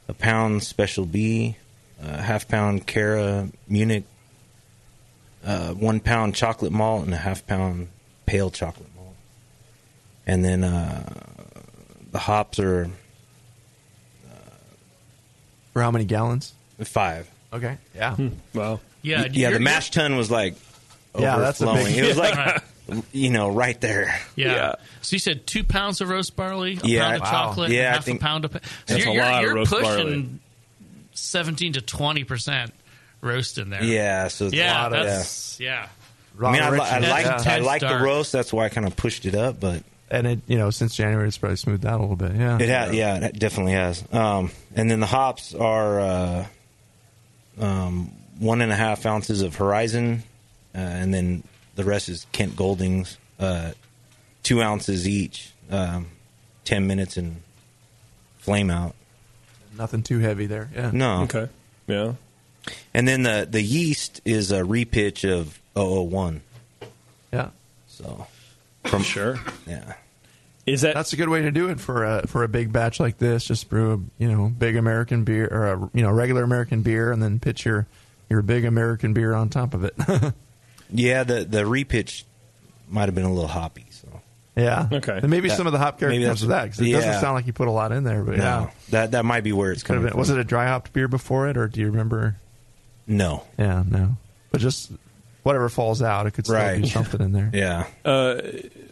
[0.08, 1.58] a pound special B,
[2.02, 4.04] a half pound Cara Munich,
[5.46, 7.88] uh, one pound chocolate malt, and a half pound
[8.26, 8.95] pale chocolate.
[10.28, 11.04] And then uh,
[12.12, 12.90] the hops are
[15.74, 16.54] For how many gallons?
[16.84, 17.30] five.
[17.54, 17.78] Okay.
[17.96, 18.16] Yeah.
[18.54, 19.22] Well Yeah.
[19.22, 19.48] Y- yeah.
[19.50, 20.56] you're- The mash tun was like
[21.18, 21.96] Yeah, that's a overflowing.
[21.96, 22.62] It was like Right.
[23.14, 24.20] you know right there.
[24.36, 24.76] Yeah.
[25.02, 27.32] So you said two pounds of roast barley, a Yeah, pound of wow.
[27.32, 28.52] chocolate, Yeah, and I half think a pound of.
[28.52, 30.30] Pa- so that's you're, a you're, lot of you're roast pushing barley.
[31.14, 32.74] seventeen to twenty percent
[33.22, 33.84] roast in there.
[33.84, 35.88] Yeah, so it's a yeah, lot of- that's yeah.
[36.44, 38.02] I mean, I, li- I That's like I like the dark.
[38.04, 38.34] roast.
[38.34, 41.28] That's why I kind of pushed it up, but And it, you know, since January,
[41.28, 42.36] it's probably smoothed out a little bit.
[42.36, 42.58] Yeah.
[42.60, 44.04] It has, yeah, it definitely has.
[44.14, 46.46] Um, and then the hops are uh,
[47.60, 50.24] um, one and a half ounces of Horizon,
[50.76, 51.44] uh, and then
[51.76, 53.72] the rest is Kent Goldings, uh,
[54.44, 56.08] two ounces each, um,
[56.66, 57.42] ten minutes and
[58.38, 58.94] flame out.
[59.78, 60.70] Nothing too heavy there.
[60.76, 60.92] Yeah.
[60.94, 61.50] No, Okay.
[61.88, 62.14] Yeah.
[62.94, 66.42] And then the the yeast is a repitch of 001.
[67.32, 67.50] Yeah.
[67.88, 68.28] So
[68.88, 69.94] from sure, yeah.
[70.66, 73.00] Is that that's a good way to do it for a for a big batch
[73.00, 73.46] like this?
[73.46, 77.12] Just brew a you know big American beer or a you know regular American beer,
[77.12, 77.86] and then pitch your
[78.30, 79.96] your big American beer on top of it.
[80.92, 82.26] Yeah, the the repitch
[82.88, 83.88] might have been a little hoppy.
[83.90, 84.22] So
[84.56, 84.88] yeah.
[84.92, 85.18] Okay.
[85.18, 86.98] And maybe That- some of the hop character maybe comes with that because it yeah.
[86.98, 88.24] doesn't sound like you put a lot in there.
[88.24, 90.12] But no, yeah, that that might be where it's could have coming.
[90.12, 90.20] been.
[90.20, 92.36] Was it a dry hopped beer before it, or do you remember?
[93.08, 93.44] No.
[93.58, 94.16] Yeah, no.
[94.52, 94.92] But just
[95.46, 96.88] whatever falls out, it could still be Right.
[96.88, 97.50] something in there.
[97.54, 97.86] Yeah.
[98.04, 98.42] Uh,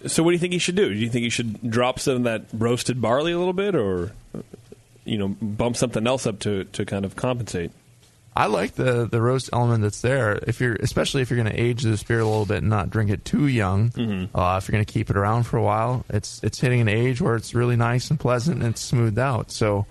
[0.08, 0.88] so what do you think you should do?
[0.90, 4.12] Do you think you should drop some of that roasted barley a little bit, or
[5.04, 7.72] you know, bump something else up to to kind of compensate?
[8.36, 10.40] I like the the roast element that's there.
[10.48, 12.90] If you're, especially if you're going to age this beer a little bit and not
[12.90, 14.36] drink it too young, Mm-hmm.
[14.38, 16.88] uh, if you're going to keep it around for a while, it's it's hitting an
[16.88, 19.52] age where it's really nice and pleasant and it's smoothed out.
[19.52, 19.86] So,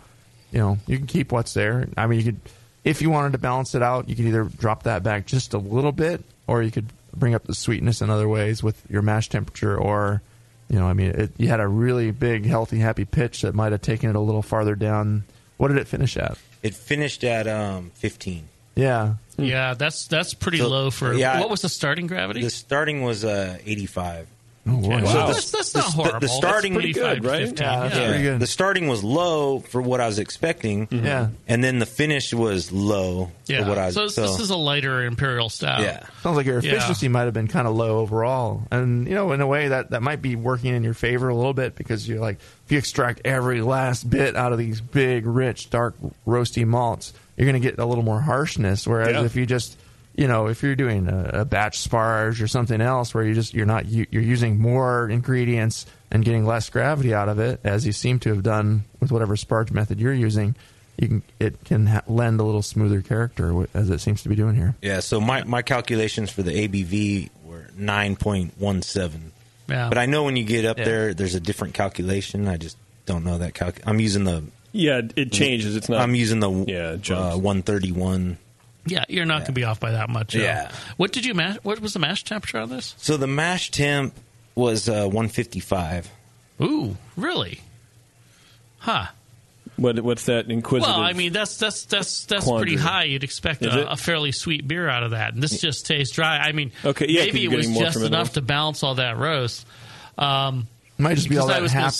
[0.52, 1.88] you know, you can keep what's there.
[1.96, 2.40] I mean, you could,
[2.84, 5.58] if you wanted to balance it out, you could either drop that back just a
[5.58, 9.28] little bit, or you could bring up the sweetness in other ways with your mash
[9.30, 10.20] temperature, or
[10.68, 13.72] you know, I mean, it, you had a really big, healthy, happy pitch that might
[13.72, 15.24] have taken it a little farther down.
[15.56, 16.36] What did it finish at?
[16.62, 18.48] It finished at um, 15.
[18.74, 19.14] Yeah.
[19.38, 21.14] Yeah, that's that's pretty So, low for.
[21.14, 22.42] yeah, what was the starting gravity?
[22.42, 24.28] The starting was uh, 85.
[24.64, 24.94] Oh boy.
[24.94, 25.06] Okay.
[25.06, 25.26] So Wow.
[25.26, 26.20] the- That's- that's not the- horrible.
[26.20, 27.48] The That's starting pretty good, right?
[27.48, 28.06] 15, Yeah, yeah.
[28.08, 28.38] pretty good.
[28.40, 30.86] The starting was low for what I was expecting.
[30.86, 31.04] Mm-hmm.
[31.04, 31.28] Yeah.
[31.48, 33.62] and then the finish was low Yeah.
[33.64, 33.94] for what I was.
[33.94, 35.82] so, this- this is a lighter imperial style.
[35.82, 36.04] Yeah.
[36.22, 36.74] Sounds like your Yeah.
[36.74, 39.90] efficiency might have been kind of low overall, and you know, in a way that
[39.90, 42.36] that might be working in your favor a little bit because you're like,
[42.66, 47.48] if you extract every last bit out of these big, rich, dark, roasty malts, you're
[47.50, 48.86] going to get a little more harshness.
[48.86, 49.24] Whereas Yeah.
[49.24, 49.76] if you just
[50.14, 53.54] you know, if you're doing a, a batch sparge or something else where you just
[53.54, 57.86] you're not you, you're using more ingredients and getting less gravity out of it, as
[57.86, 60.54] you seem to have done with whatever sparge method you're using,
[60.98, 64.34] you can it can ha- lend a little smoother character as it seems to be
[64.36, 64.74] doing here.
[64.82, 69.20] Yeah, so my, my calculations for the ABV were 9.17.
[69.68, 69.88] Yeah.
[69.88, 70.84] But I know when you get up Yeah.
[70.84, 72.48] there, there's a different calculation.
[72.48, 73.80] I just don't know that calc.
[73.86, 74.44] I'm using the.
[74.72, 75.76] Yeah, it changes.
[75.76, 76.00] It's not.
[76.00, 78.38] I'm using the yeah, uh, 131.
[78.86, 80.34] Yeah, you're not going to be off by that much.
[80.34, 80.72] uh, Yeah.
[80.96, 81.56] What did you mash?
[81.62, 82.94] What was the mash temperature on this?
[82.98, 84.14] So the mash temp
[84.54, 86.10] was uh, 155.
[86.60, 87.60] Ooh, really?
[88.78, 89.06] Huh.
[89.76, 90.94] What, what's that inquisitive?
[90.94, 92.72] Well, I mean that's that's that's that's quandary.
[92.72, 93.04] pretty high.
[93.04, 96.38] You'd expect a, a fairly sweet beer out of that, and this just tastes dry.
[96.38, 98.96] I mean, Okay, yeah, 'cause maybe it was just from it enough to balance all
[98.96, 99.66] that roast.
[100.18, 100.66] Um,
[100.98, 101.90] Might just be because all I that was happy,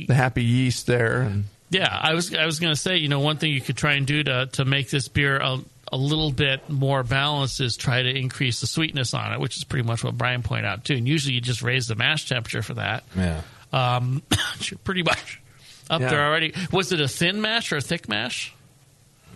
[0.00, 3.08] say- the happy yeast there, and Yeah, I was I was going to say, you
[3.08, 5.58] know, one thing you could try and do to to make this beer a,
[5.92, 9.64] a little bit more balanced is try to increase the sweetness on it, which is
[9.64, 10.94] pretty much what Brian pointed out too.
[10.94, 13.04] And usually you just raise the mash temperature for that.
[13.16, 13.42] Yeah.
[13.72, 14.22] Um,
[14.84, 15.40] pretty much
[15.90, 16.08] up Yeah.
[16.10, 16.54] there already.
[16.72, 18.54] Was it a thin mash or a thick mash?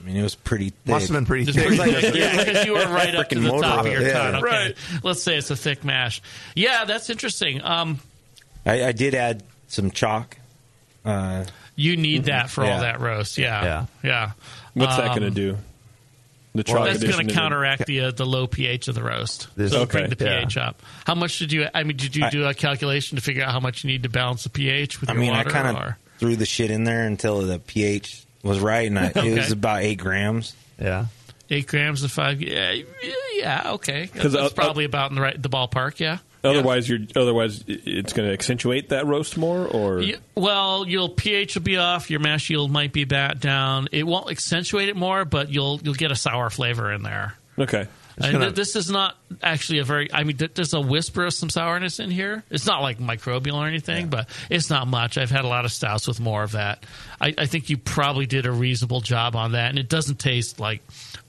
[0.01, 0.87] I mean, it was pretty thick.
[0.87, 1.67] Must have been pretty thick.
[1.67, 2.15] pretty Like- thick.
[2.17, 4.13] yeah, because you were right up to the top of your Yeah.
[4.13, 4.35] tun.
[4.37, 4.43] Okay.
[4.45, 4.77] Right.
[5.03, 6.23] Let's say it's a thick mash.
[6.55, 7.61] Yeah, that's interesting.
[7.63, 7.99] Um,
[8.65, 10.39] I, I did add some chalk.
[11.05, 11.45] Uh,
[11.75, 12.75] you need that for Yeah.
[12.75, 13.37] all that roast.
[13.37, 13.87] Yeah, Yeah.
[14.03, 14.31] yeah.
[14.75, 15.59] What's that Um, going to do?
[16.57, 19.49] The Well, that's going to counteract the uh, the low pH of the roast.
[19.57, 20.01] This- so Okay.
[20.07, 20.41] bring the Yeah.
[20.41, 20.83] pH up.
[21.07, 21.67] How much did you?
[21.75, 24.09] I mean, did you do a calculation to figure out how much you need to
[24.09, 25.51] balance the pH with I your mean, I water?
[25.51, 29.33] kind of threw the shit in there until the pH was right, and I, Okay.
[29.33, 30.55] it was about eight grams.
[30.81, 31.07] Yeah.
[31.51, 32.41] eight grams of five.
[32.43, 32.83] Yeah, yeah,
[33.35, 34.09] yeah okay.
[34.09, 36.01] 'Cause, That's uh, probably about in the right the ballpark.
[36.01, 36.19] Yeah.
[36.47, 41.55] Otherwise, you're otherwise it's going to accentuate that roast more, or Yeah, well, your pH
[41.57, 42.11] will be off.
[42.11, 43.89] Your mash yield might be back down.
[43.93, 47.35] It won't accentuate it more, but you'll you'll get a sour flavor in there.
[47.59, 47.87] okay.
[48.19, 50.13] And gonna- th- this is not actually a very.
[50.13, 52.45] I mean, th- there's a whisper of some sourness in here.
[52.51, 55.19] It's not like microbial or anything, but it's not much.
[55.19, 56.85] I've had a lot of stouts with more of that.
[57.21, 60.59] I, I think you probably did a reasonable job on that, and it doesn't taste
[60.59, 60.81] like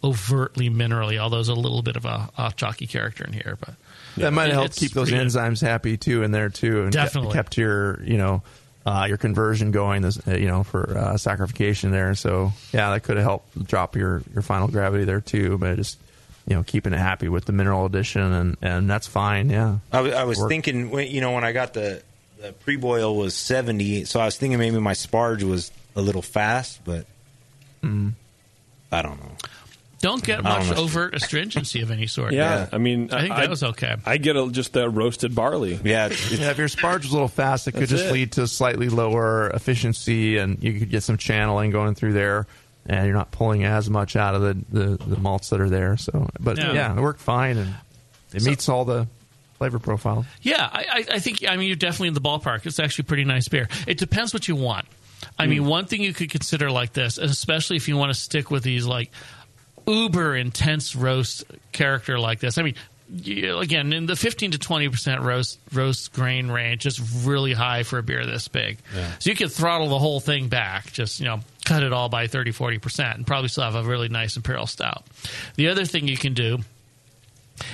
[0.04, 1.18] overtly minerally.
[1.18, 3.76] Although there's a little bit of a, a chalky character in here, but
[4.16, 7.34] that might help keep those enzymes happy too in there too, and Definitely.
[7.34, 8.44] kept your you know
[8.86, 12.16] uh, your conversion going, this, uh, you know, for uh, saccharification there.
[12.16, 15.58] So yeah, that could have helped drop your your final gravity there too.
[15.58, 16.00] But just
[16.48, 19.50] you know, keeping it happy with the mineral addition, and and that's fine.
[19.50, 20.50] Yeah, I, was- I was Work.
[20.50, 22.02] thinking, when- you know, when I got the
[22.42, 26.22] the pre boil was seventy, so I was thinking maybe my sparge was a little
[26.22, 27.06] fast, but
[27.84, 28.14] Mm.
[28.92, 29.32] I don't know.
[30.02, 32.32] don't get I don't much overt astringency of any sort.
[32.34, 33.96] Yeah, I mean, I think that was okay.
[34.06, 35.80] I get a, just that roasted barley.
[35.84, 36.52] Yeah, yeah.
[36.52, 38.12] If your sparge was a little fast, it could That's just it.
[38.14, 42.48] lead to slightly lower efficiency, and you could get some channeling going through there.
[42.88, 45.98] And you're not pulling as much out of the, the, the malts that are there.
[45.98, 46.74] So, but Yeah.
[46.74, 47.76] yeah, it worked fine, and
[48.34, 49.08] it meets all the
[49.58, 50.26] flavor profile.
[50.42, 51.44] Yeah, I, I, think.
[51.48, 52.66] I mean, you're definitely in the ballpark.
[52.66, 53.68] It's actually a pretty nice beer.
[53.88, 54.86] It depends what you want.
[55.38, 55.68] I mean, mm.
[55.68, 58.64] one thing you could consider like this, and especially if you want to stick with
[58.64, 59.12] these like
[59.88, 62.58] uber intense roast character like this.
[62.58, 62.76] I mean,
[63.10, 67.84] you, again, in the 15 to 20 percent roast roast grain range is really high
[67.84, 68.80] for a beer this big.
[69.20, 72.28] So you could throttle the whole thing back, just you know, cut it all by
[72.28, 75.06] 30, 40 percent, and probably still have a really nice imperial stout.
[75.56, 76.60] The other thing you can do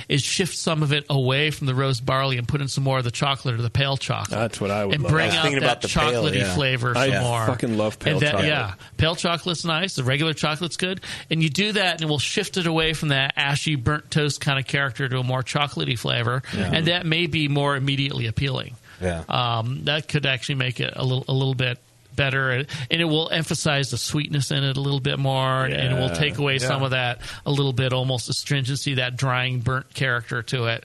[0.08, 2.98] is shift some of it away from the roast barley and put in some more
[2.98, 4.30] of the chocolate or the pale chocolate.
[4.30, 5.12] That's what I would and love.
[5.12, 6.54] bring I was out that about the pale, chocolatey yeah.
[6.54, 7.40] flavor I some more.
[7.40, 8.48] I fucking love pale and that, chocolate.
[8.48, 9.96] Yeah, pale chocolate's nice.
[9.96, 13.08] The regular chocolate's good, and you do that, and it will shift it away from
[13.08, 17.26] that ashy burnt toast kind of character to a more chocolatey flavor, and that may
[17.26, 18.76] be more immediately appealing.
[19.00, 19.24] Yeah.
[19.28, 21.78] Um, that could actually make it a little a little bit
[22.14, 25.98] better, and it will emphasize the sweetness in it a little bit more, and it
[25.98, 30.42] will take away some of that a little bit almost astringency, that drying burnt character
[30.42, 30.84] to it.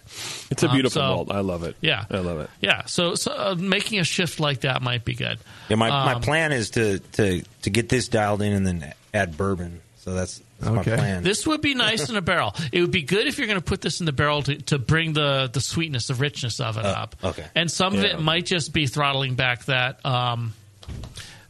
[0.49, 1.31] It's a Um, beautiful so- malt.
[1.31, 1.75] I love it.
[1.81, 2.49] Yeah, I love it.
[2.61, 5.39] Yeah, so, so uh, making a shift like that might be good.
[5.69, 8.93] Yeah, my, my Um, plan is to, to, to get this dialed in and then
[9.13, 9.81] add bourbon.
[9.97, 10.91] So that's, that's Okay.
[10.91, 11.23] my plan.
[11.23, 12.55] This would be nice in a barrel.
[12.71, 14.79] It would be good if you're going to put this in the barrel to, to
[14.79, 17.15] bring the, the sweetness, the richness of it up.
[17.23, 17.45] okay.
[17.55, 20.53] And some of it might just be throttling back that um,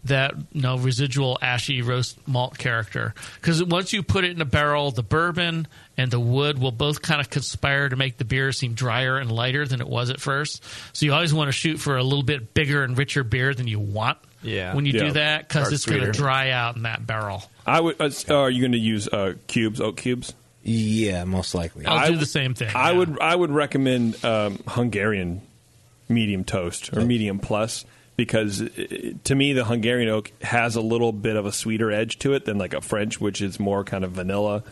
[0.06, 4.46] that you know residual ashy roast malt character because once you put it in a
[4.46, 5.68] barrel, the bourbon
[5.98, 9.30] and the wood will both kind of conspire to make the beer seem drier and
[9.30, 10.64] lighter than it was at first.
[10.94, 13.68] So you always want to shoot for a little bit bigger and richer beer than
[13.68, 14.18] you want.
[14.42, 14.74] Yeah.
[14.74, 15.04] When you Yeah.
[15.08, 17.44] do that, because it's going to dry out in that barrel.
[17.68, 18.00] I would.
[18.00, 20.34] Uh, are you going to use uh, cubes, oak cubes?
[20.64, 21.86] Yeah, most likely.
[21.86, 22.70] I'll I do w- the same thing.
[22.74, 22.98] I yeah.
[23.00, 23.20] would.
[23.20, 25.42] I would recommend um, Hungarian
[26.08, 27.84] medium toast or medium plus
[28.26, 28.67] because uh,
[29.24, 32.43] to me the Hungarian oak has a little bit of a sweeter edge to it
[32.45, 34.63] than like a French, which is more kind of vanilla.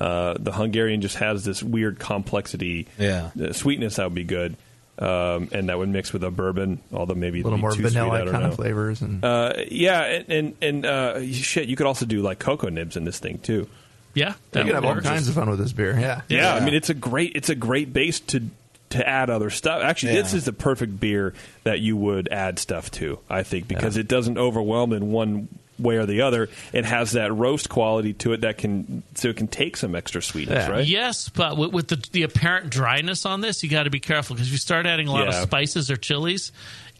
[0.00, 2.88] Uh, the Hungarian just has this weird complexity.
[2.98, 3.30] Yeah.
[3.36, 4.56] the sweetness that would be good,
[4.98, 7.82] um, and that would mix with a bourbon, although maybe a little be more too
[7.88, 8.50] sweet, I vanilla don't kind know.
[8.50, 12.40] of flavors and Uh, yeah, and and, and uh, shit, you could also do like
[12.40, 13.68] cocoa nibs in this thing too.
[14.14, 15.04] yeah, you that can have all would work.
[15.04, 15.96] kinds of fun with this beer.
[15.96, 16.22] Yeah.
[16.28, 18.42] Yeah, I mean it's a great it's a great base to
[18.90, 19.82] to add other stuff.
[19.82, 21.34] Actually, this is the perfect beer
[21.64, 23.18] that you would add stuff to.
[23.28, 26.48] I think because it doesn't overwhelm in one way or the other.
[26.72, 30.20] It has that roast quality to it that can so it can take some extra
[30.20, 30.70] sweetness, Yeah.
[30.72, 30.84] right?
[30.86, 34.34] Yes, but with, with the, the apparent dryness on this, you got to be careful
[34.34, 35.36] because if you start adding a lot Yeah.
[35.38, 36.50] of spices or chilies,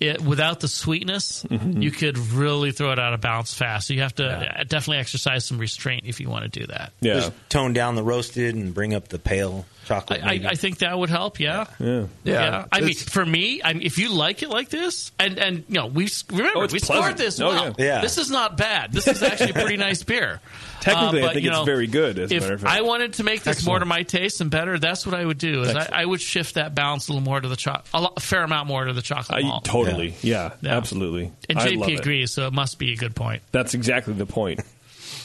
[0.01, 1.83] it, without the sweetness, Mm-hmm.
[1.83, 3.89] you could really throw it out of balance fast.
[3.89, 6.93] So you have to uh, definitely exercise some restraint if you want to do that.
[7.01, 7.15] Yeah.
[7.15, 10.23] Just tone down the roasted and bring up the pale chocolate.
[10.23, 10.41] I, I.
[10.51, 11.41] I think that would help.
[11.41, 12.07] Yeah, Yeah.
[12.25, 12.67] Yeah.
[12.71, 15.75] I mean, for me, I mean, if you like it like this, and and you
[15.77, 16.85] know, we remember Oh, we pleasant.
[16.85, 17.75] scored this Oh, well.
[17.79, 17.85] yeah.
[17.85, 18.01] Yeah.
[18.03, 18.93] This is not bad.
[18.93, 20.41] This is actually a pretty nice beer.
[20.81, 22.19] Technically, Uh, I think you it's very good.
[22.19, 22.73] As a if matter of fact.
[22.77, 25.39] I wanted to make this more to my taste and better, that's what I would
[25.39, 25.63] do.
[25.63, 28.13] Is I, I would shift that balance a little more to the chocolate, a, lot,
[28.17, 29.65] a fair amount more to the chocolate I, malt.
[29.65, 30.77] totally, yeah, Yeah.
[30.77, 31.33] absolutely.
[31.49, 32.01] And I love JP it.
[32.01, 33.43] agrees, so it must be a good point.
[33.53, 34.61] That's exactly the point.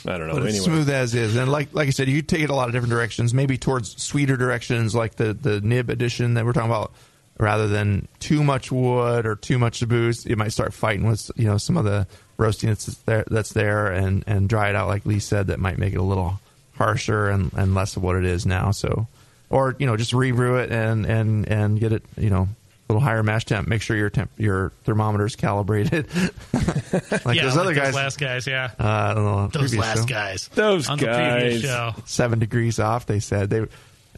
[0.06, 0.34] I don't know.
[0.34, 2.68] But it's smooth as is, and like like I said, you take it a lot
[2.68, 3.34] of different directions.
[3.34, 6.91] Maybe towards sweeter directions, like the the nib edition that we're talking about,
[7.39, 10.26] rather than too much wood or too much booze.
[10.26, 12.06] You might start fighting with you know some of the
[12.38, 15.47] roasting that's there, that's there, and and dry it out like Lee said.
[15.47, 16.39] That might make it a little
[16.75, 18.71] harsher and, and less of what it is now.
[18.71, 19.07] So,
[19.49, 22.47] or you know, just rebrew it and and and get it you know.
[22.89, 23.65] A little higher mash temp.
[23.65, 26.05] Make sure your temp, your thermometer's calibrated.
[26.53, 29.73] like yeah, those like other guys, those last guys, yeah, uh, I don't know, those
[29.73, 31.95] last show guys, Those on the previous guys.
[31.95, 32.01] show.
[32.05, 33.05] seven degrees off.
[33.05, 33.65] They said they,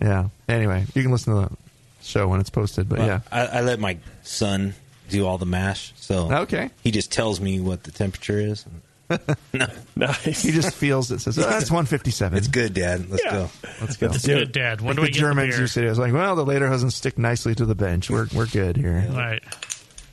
[0.01, 0.30] yeah.
[0.49, 1.57] Anyway, you can listen to the
[2.01, 2.89] show when it's posted.
[2.89, 4.74] But Well, yeah, I, I let my son
[5.10, 6.70] do all the mash, so okay.
[6.84, 8.66] he just tells me what the temperature is.
[9.53, 10.41] no, nice.
[10.41, 11.20] He just feels it.
[11.22, 12.38] Says, oh, "That's one fifty seven.
[12.39, 13.08] it's good, Dad.
[13.10, 13.32] Let's Yeah.
[13.32, 13.49] go.
[13.82, 14.51] Let's go." It's do good, it.
[14.51, 14.82] Dad.
[14.82, 15.62] When Like do we the get Germans the beer?
[15.62, 15.89] used to do.
[15.89, 18.10] It's like, well, the later doesn't stick nicely to the bench.
[18.10, 19.06] We're we're good here.
[19.12, 19.43] Right.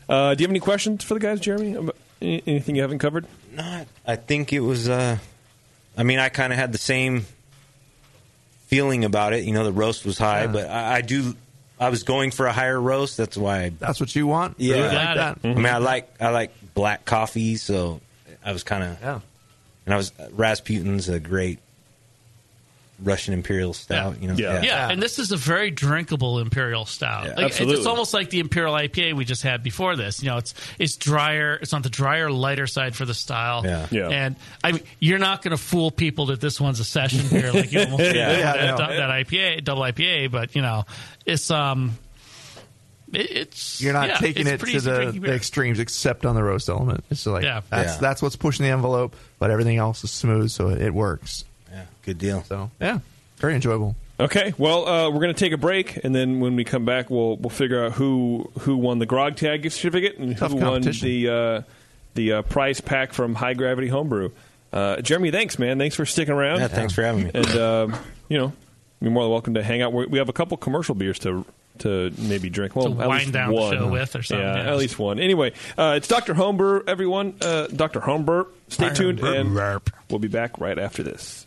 [0.08, 1.88] Uh, do you have any questions for the guys, Jeremy?
[2.20, 3.26] Anything you haven't covered?
[3.52, 3.86] Not.
[4.06, 4.88] I think it was.
[4.90, 5.16] uh
[5.96, 7.24] I mean, I kind of had the same
[8.66, 9.44] feeling about it.
[9.44, 10.46] You know, the roast was high, Yeah.
[10.48, 11.34] but I, I do.
[11.82, 13.16] I was going for a higher roast.
[13.16, 13.62] That's why.
[13.64, 14.56] I, That's what you want.
[14.58, 14.76] Yeah.
[14.76, 15.42] Do it Got like it.
[15.42, 15.48] that.
[15.50, 18.00] I mean, I like I like black coffee, so
[18.44, 18.98] I was kind of.
[19.00, 19.20] Yeah.
[19.86, 21.58] And I was uh, Rasputin's a great
[23.02, 24.22] Russian Imperial Stout.
[24.22, 24.34] You know.
[24.34, 24.62] Yeah.
[24.62, 27.24] Yeah, and this is a very drinkable imperial stout.
[27.24, 27.28] Yeah.
[27.30, 27.78] Like, it's- Absolutely.
[27.78, 30.22] It's almost like the imperial IPA we just had before this.
[30.22, 31.54] You know, it's it's drier.
[31.60, 33.62] It's on the drier, lighter side for the style.
[33.64, 33.88] Yeah.
[33.90, 34.08] Yeah.
[34.08, 37.52] And I mean, you're not going to fool people that this one's a session beer
[37.52, 38.28] like you almost did Yeah.
[38.30, 38.96] with Yeah, that, know.
[38.96, 40.30] that IPA, double IPA.
[40.30, 40.84] But you know,
[41.26, 41.98] it's um,
[43.12, 46.34] it, it's You're not yeah, taking it's it pretty to the, the extremes, except on
[46.34, 47.04] the roast element.
[47.10, 47.60] It's like Yeah.
[47.70, 47.98] that's Yeah.
[48.00, 51.44] that's what's pushing the envelope, but everything else is smooth, so it, it works.
[51.70, 51.84] Yeah.
[52.04, 52.42] Good deal.
[52.44, 52.98] So yeah,
[53.38, 53.96] very enjoyable.
[54.20, 57.10] Okay, well, uh, we're going to take a break, and then when we come back,
[57.10, 60.82] we'll we'll figure out who who won the Grog Tag certificate and Tough who won
[60.82, 61.62] the uh,
[62.14, 64.30] the uh, prize pack from High Gravity Homebrew.
[64.72, 65.78] Uh, Jeremy, thanks, man.
[65.78, 66.60] Thanks for sticking around.
[66.60, 66.68] Yeah.
[66.68, 67.30] Thanks for having me.
[67.34, 67.94] And um,
[68.28, 68.52] you know,
[69.02, 69.92] you're more than welcome to hang out.
[69.92, 71.44] We we have a couple commercial beers to
[71.78, 72.76] to maybe drink.
[72.76, 73.72] Well, To at wind least down the one.
[73.76, 74.70] show with or something, Yeah, yeah.
[74.72, 75.18] at least one.
[75.18, 77.34] Anyway, uh, it's Doctor Homebrew, everyone.
[77.40, 78.44] Uh, Doctor Homebrew.
[78.68, 79.54] Stay tuned, and
[80.10, 81.46] we'll be back right after this.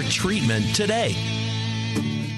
[0.03, 1.15] treatment today.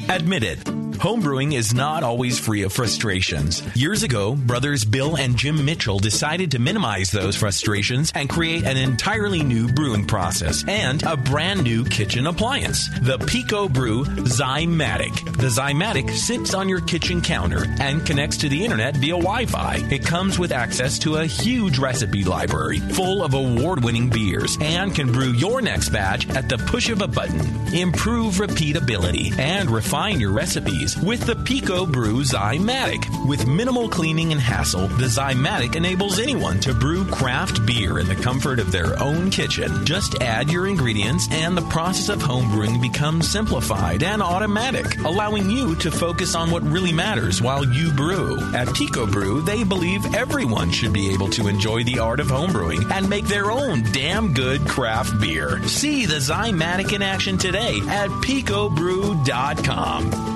[0.10, 0.83] Admit it.
[1.04, 3.62] Homebrewing is not always free of frustrations.
[3.76, 8.78] Years ago, brothers Bill and Jim Mitchell decided to minimize those frustrations and create an
[8.78, 15.14] entirely new brewing process and a brand new kitchen appliance, the Pico Brew Zymatic.
[15.36, 19.86] The Zymatic sits on your kitchen counter and connects to the internet via Wi-Fi.
[19.92, 25.12] It comes with access to a huge recipe library full of award-winning beers and can
[25.12, 27.42] brew your next batch at the push of a button.
[27.76, 33.06] Improve repeatability and refine your recipes with the Pico Brew Zymatic.
[33.28, 38.16] With minimal cleaning and hassle, the Zymatic enables anyone to brew craft beer in the
[38.16, 39.86] comfort of their own kitchen.
[39.86, 45.76] Just add your ingredients and the process of homebrewing becomes simplified and automatic, allowing you
[45.76, 48.40] to focus on what really matters while you brew.
[48.54, 52.92] At Pico Brew, they believe everyone should be able to enjoy the art of homebrewing
[52.92, 55.62] and make their own damn good craft beer.
[55.68, 60.33] See the Zymatic in action today at picobrew.com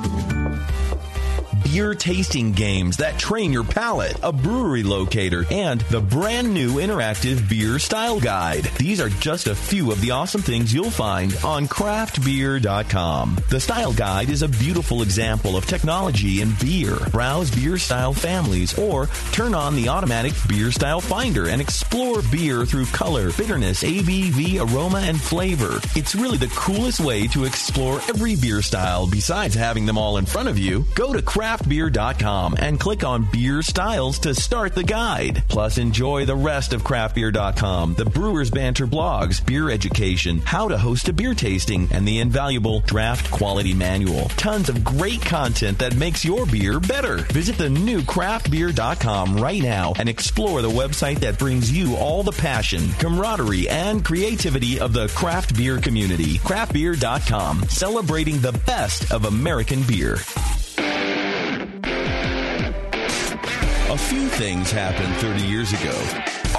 [1.77, 7.47] beer tasting games that train your palate, a brewery locator, and the brand new interactive
[7.47, 8.63] beer style guide.
[8.79, 13.37] These are just a few of the awesome things you'll find on craftbeer.com.
[13.51, 16.97] The style guide is a beautiful example of technology in beer.
[17.11, 22.65] Browse beer style families or turn on the automatic beer style finder and explore beer
[22.65, 25.79] through color, bitterness, ABV, aroma, and flavor.
[25.95, 30.25] It's really the coolest way to explore every beer style besides having them all in
[30.25, 30.83] front of you.
[30.95, 35.43] Go to craft craftbeer.com and click on beer styles to start the guide.
[35.47, 41.09] Plus, enjoy the rest of craftbeer.com, the Brewers Banter blogs, beer education, how to host
[41.09, 44.29] a beer tasting, and the invaluable draft quality manual.
[44.29, 47.17] Tons of great content that makes your beer better.
[47.33, 52.31] Visit the new craftbeer.com right now and explore the website that brings you all the
[52.31, 56.37] passion, camaraderie, and creativity of the craft beer community.
[56.39, 60.17] Craftbeer.com, celebrating the best of American beer.
[63.89, 65.95] A few things happened 30 years ago.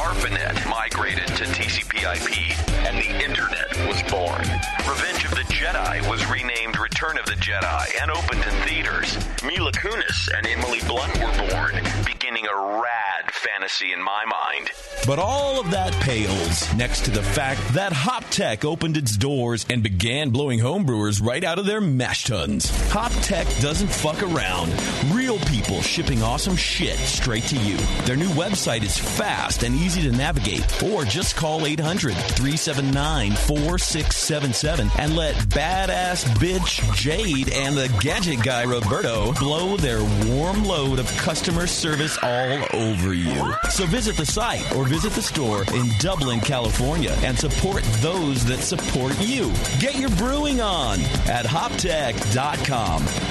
[0.00, 2.56] ARPANET migrated to TCP/IP,
[2.86, 4.40] and the Internet was born.
[4.88, 9.18] Revenge of the Jedi was renamed Return of the Jedi and opened in theaters.
[9.44, 14.70] Mila Kunis and Emily Blunt were born, beginning a rad fantasy in my mind.
[15.06, 19.82] But all of that pales next to the fact that HopTech opened its doors and
[19.82, 22.70] began blowing homebrewers right out of their mash tuns.
[22.90, 24.72] HopTech doesn't fuck around.
[25.12, 27.76] Real people shipping awesome shit straight to you.
[28.04, 34.90] Their new website is fast and easy to navigate, or just call 800 379 4677
[34.98, 41.06] and let badass bitch Jade and the gadget guy Roberto blow their warm load of
[41.18, 43.54] customer service all over you.
[43.70, 48.60] So visit the site or visit the store in Dublin, California and support those that
[48.60, 49.52] support you.
[49.78, 53.27] Get your brewing on at hoptech.com.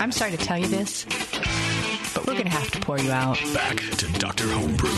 [0.00, 1.04] I'm sorry to tell you this,
[2.14, 3.38] but we're going to have to pour you out.
[3.52, 4.44] Back to Dr.
[4.44, 4.88] Homebrew.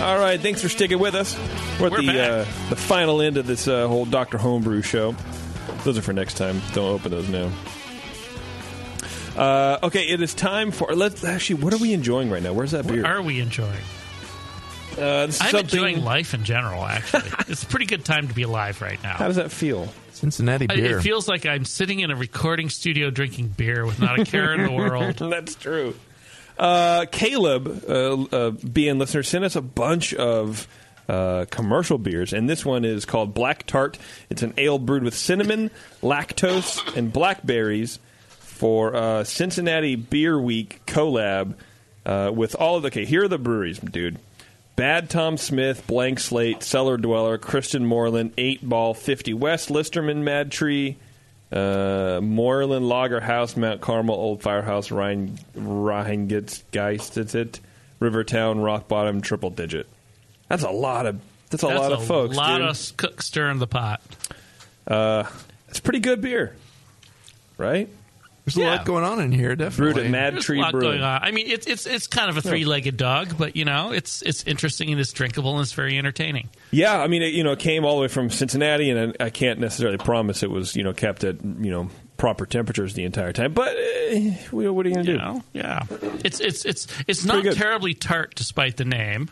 [0.00, 1.36] All right, thanks for sticking with us.
[1.80, 2.38] We're at We're the uh,
[2.68, 5.14] the final end of this uh, whole Doctor Homebrew show.
[5.84, 6.60] Those are for next time.
[6.72, 7.50] Don't open those now.
[9.36, 10.94] Uh, okay, it is time for.
[10.94, 11.62] Let's actually.
[11.62, 12.52] What are we enjoying right now?
[12.52, 13.02] Where's that beer?
[13.02, 13.82] What are we enjoying?
[14.98, 16.84] Uh, this is I'm something- enjoying life in general.
[16.84, 19.14] Actually, it's a pretty good time to be alive right now.
[19.14, 19.88] How does that feel?
[20.12, 20.98] Cincinnati beer.
[20.98, 24.52] It feels like I'm sitting in a recording studio drinking beer with not a care
[24.54, 25.14] in the world.
[25.18, 25.94] That's true.
[26.58, 30.66] Uh, Caleb, uh, uh, being listener, sent us a bunch of
[31.08, 33.96] uh, commercial beers, and this one is called Black Tart.
[34.28, 35.70] It's an ale brewed with cinnamon,
[36.02, 41.54] lactose, and blackberries for uh, Cincinnati Beer Week collab
[42.04, 42.88] uh, with all of the.
[42.88, 44.18] Okay, here are the breweries, dude.
[44.78, 50.52] Bad Tom Smith, Blank Slate, Cellar Dweller, Christian Moerlein, Eight Ball, 50 West, Listerman, Mad
[50.52, 50.96] Tree,
[51.50, 56.62] uh, Moerlein, Lager House, Mount Carmel, Old Firehouse, Rhine, Rhinegeist,
[57.98, 59.88] Rivertown, Rock Bottom, Triple Digit.
[60.46, 61.20] That's a lot of.
[61.50, 62.36] That's a That's lot of folks.
[62.36, 62.68] A lot dude.
[62.68, 64.00] of cook stirring the pot.
[64.86, 65.24] Uh,
[65.68, 66.54] it's pretty good beer,
[67.56, 67.88] right?
[68.54, 70.10] There's a lot going on in here, definitely.
[70.10, 71.22] There's a lot going on.
[71.22, 74.44] I mean, it's it's it's kind of a three-legged dog, but you know, it's it's
[74.44, 76.48] interesting and it's drinkable and it's very entertaining.
[76.70, 79.26] Yeah, I mean, it, you know, it came all the way from Cincinnati, and I,
[79.26, 83.04] I can't necessarily promise it was, you know, kept at, you know, proper temperatures the
[83.04, 83.52] entire time.
[83.52, 84.20] But uh,
[84.50, 85.16] what are you going to do?
[85.16, 85.84] know, yeah,
[86.24, 89.30] it's it's it's it's not terribly tart despite the name,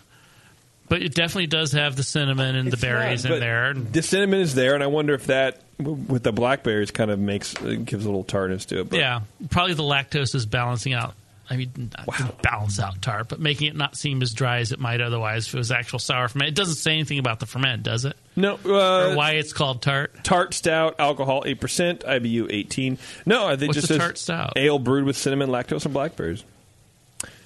[0.89, 3.75] but it definitely does have the cinnamon and the berries not, in but there.
[3.75, 7.19] The cinnamon is there, and I wonder if that, w- with the blackberries, kind of
[7.19, 8.91] makes uh, gives a little tartness to it.
[8.91, 9.21] But Yeah,
[9.51, 11.15] probably the lactose is balancing out.
[11.49, 14.81] I mean, to balance out tart, but making it not seem as dry as it
[14.81, 16.49] might otherwise if it was actual sour ferment.
[16.49, 18.17] It doesn't say anything about the ferment, does it?
[18.35, 20.25] No, uh, or why it's called tart.
[20.25, 22.99] Tart stout, alcohol eight percent, IBU eighteen.
[23.27, 24.55] No, I think just a says tart stout?
[24.57, 26.43] ale brewed with cinnamon, lactose, and blackberries.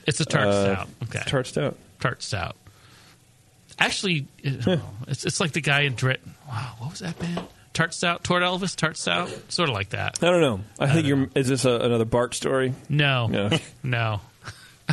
[0.07, 0.89] It's a tart Uh, stout.
[1.03, 1.77] Okay, tart stout.
[2.01, 2.57] Tart stout.
[3.79, 6.19] Actually, it- oh, it's it's like the guy in Drit.
[6.49, 7.47] Wow, what was that band?
[7.81, 10.23] Tart stout, Tort Elvis, Tart stout, sort of like that.
[10.23, 10.61] I don't know.
[10.79, 11.31] I, think you're.
[11.35, 12.75] Is this a, another Bart story?
[12.91, 13.49] No, No.
[13.83, 14.21] no.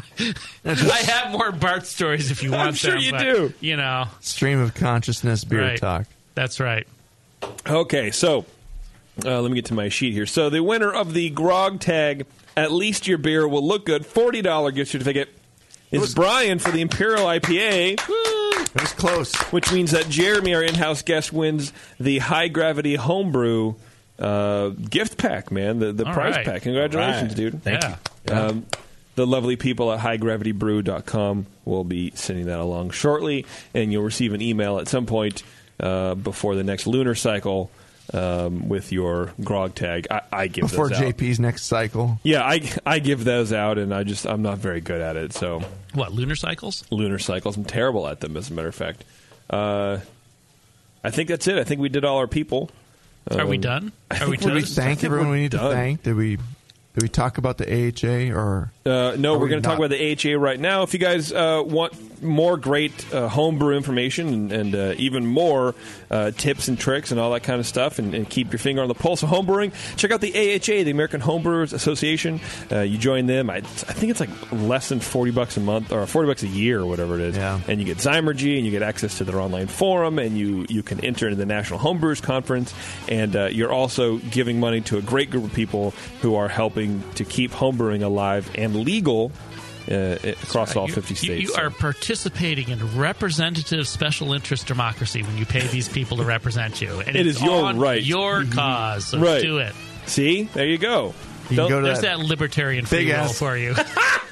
[0.65, 3.53] I have more Bart stories if you want I'm sure them, you but, do.
[3.59, 5.77] You know, Stream of consciousness beer Right.
[5.77, 6.05] talk.
[6.33, 6.87] that's right.
[7.67, 8.45] Okay, so
[9.25, 10.25] uh, let me get to my sheet here.
[10.25, 12.25] So the winner of the Grog Tag,
[12.55, 15.27] at least your beer will look good, forty dollar gift certificate
[15.91, 17.93] is Brian for the Imperial IPA.
[17.99, 19.33] It was close.
[19.51, 23.75] Which means that Jeremy, our in-house guest, wins the High Gravity Homebrew
[24.19, 25.51] uh, gift pack.
[25.51, 26.45] Man, the the All prize right.
[26.45, 26.61] pack.
[26.63, 27.35] Congratulations, All right.
[27.35, 27.63] dude.
[27.63, 28.33] Thank you.
[28.35, 28.65] Um,
[29.15, 34.41] the lovely people at highgravitybrew.com will be sending that along shortly, and you'll receive an
[34.41, 35.43] email at some point
[35.79, 37.71] uh, before the next lunar cycle
[38.13, 40.07] um, with your grog tag.
[40.09, 41.05] I, I give Before those out.
[41.17, 42.19] Before JP's next cycle.
[42.23, 45.33] Yeah, I, I give those out, and I just I'm not very good at it.
[45.33, 45.61] So
[45.93, 46.83] What lunar cycles?
[46.91, 48.37] lunar cycles, I'm terrible at them.
[48.37, 49.03] As a matter of fact,
[49.49, 49.99] uh,
[51.03, 51.57] I think that's it.
[51.57, 52.69] I think we did all our people.
[53.31, 53.91] Are we Um, done?
[54.11, 56.03] Are we think Did we thank everyone we need to thank?
[56.03, 59.61] Did we did we talk about the AHA or Uh, no, Are we're we going
[59.61, 60.83] to talk about the AHA right now.
[60.83, 65.75] If you guys uh, want more great uh, homebrew information and, and uh, even more
[66.09, 68.81] uh, tips and tricks and all that kind of stuff, and, and keep your finger
[68.81, 72.39] on the pulse of homebrewing, check out the AHA, the American Homebrewers Association.
[72.71, 73.49] Uh, you join them.
[73.49, 76.47] I, I think it's like less than forty bucks a month or forty bucks a
[76.47, 77.37] year or whatever it is.
[77.37, 77.59] Yeah.
[77.67, 80.83] And you get Zymurgy and you get access to their online forum, and you you
[80.83, 82.73] can enter into the National Homebrewers Conference,
[83.09, 87.03] and uh, you're also giving money to a great group of people who are helping
[87.13, 89.31] to keep homebrewing alive and legal
[89.89, 91.49] uh, across all 50 you- states.
[91.49, 96.81] You, are participating in representative special interest democracy when you pay these people to represent
[96.81, 96.99] you.
[96.99, 98.03] And It it's is your on right.
[98.03, 99.07] your cause.
[99.07, 99.41] So Right.
[99.41, 99.73] do it.
[100.05, 101.13] See, there you go.
[101.43, 103.75] You can Don't- go to There's that that libertarian free big will ass- for you.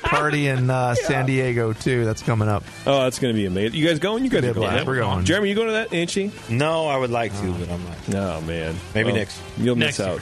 [0.04, 2.04] party in uh, San Diego too?
[2.06, 2.64] That's coming up.
[2.86, 3.80] Oh, that's going to be amazing.
[3.80, 4.24] You guys going?
[4.26, 4.70] You guys Be are going.
[4.70, 4.86] blast.
[4.88, 5.24] We're going.
[5.26, 5.94] Jeremy, you going to that?
[5.94, 6.32] Ain't she?
[6.50, 8.08] No, I would like to, but I'm not.
[8.10, 8.76] No, man.
[8.94, 10.20] Maybe Well, next- You'll next miss year.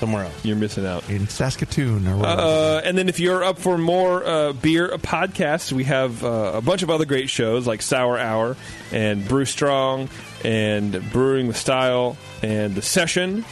[0.00, 0.08] Out.
[0.08, 0.44] Somewhere else.
[0.44, 1.08] You're missing out.
[1.10, 2.40] in Saskatoon or whatever.
[2.42, 6.60] Uh, and then if you're up for more uh, beer podcasts, we have uh, a
[6.60, 8.56] bunch of other great shows like Sour Hour
[8.92, 10.08] and Brew Strong
[10.44, 13.44] and Brewing with Style and The Session.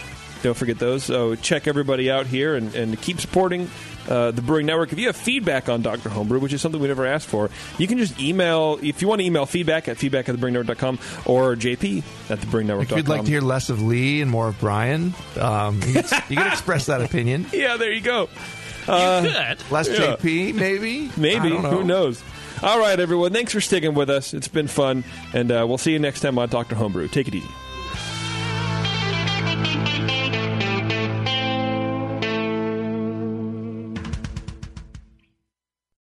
[0.42, 1.05] Don't forget those.
[1.05, 3.68] So check everybody out here and, and keep supporting
[4.09, 4.92] uh, the Brewing Network.
[4.92, 6.09] If you have feedback on Dr.
[6.09, 9.20] Homebrew, which is something we never asked for, you can just email, if you want
[9.20, 12.82] to email feedback at feedback at thebrewingnetwork.com or JP at thebrewingnetwork.com.
[12.82, 16.22] if you'd like to hear less of Lee and more of Brian, um, you, can,
[16.28, 17.46] you can express that opinion.
[17.52, 18.22] yeah, there you go.
[18.22, 19.70] you could.
[19.70, 20.16] Less Yeah.
[20.16, 21.11] JP, maybe.
[21.16, 21.50] Maybe.
[21.50, 21.70] Know.
[21.70, 22.22] Who knows?
[22.62, 23.32] All right, everyone.
[23.32, 24.34] Thanks for sticking with us.
[24.34, 25.04] It's been fun.
[25.32, 26.74] And uh, we'll see you next time on Dr.
[26.74, 27.09] Homebrew.
[27.09, 27.48] Take it easy.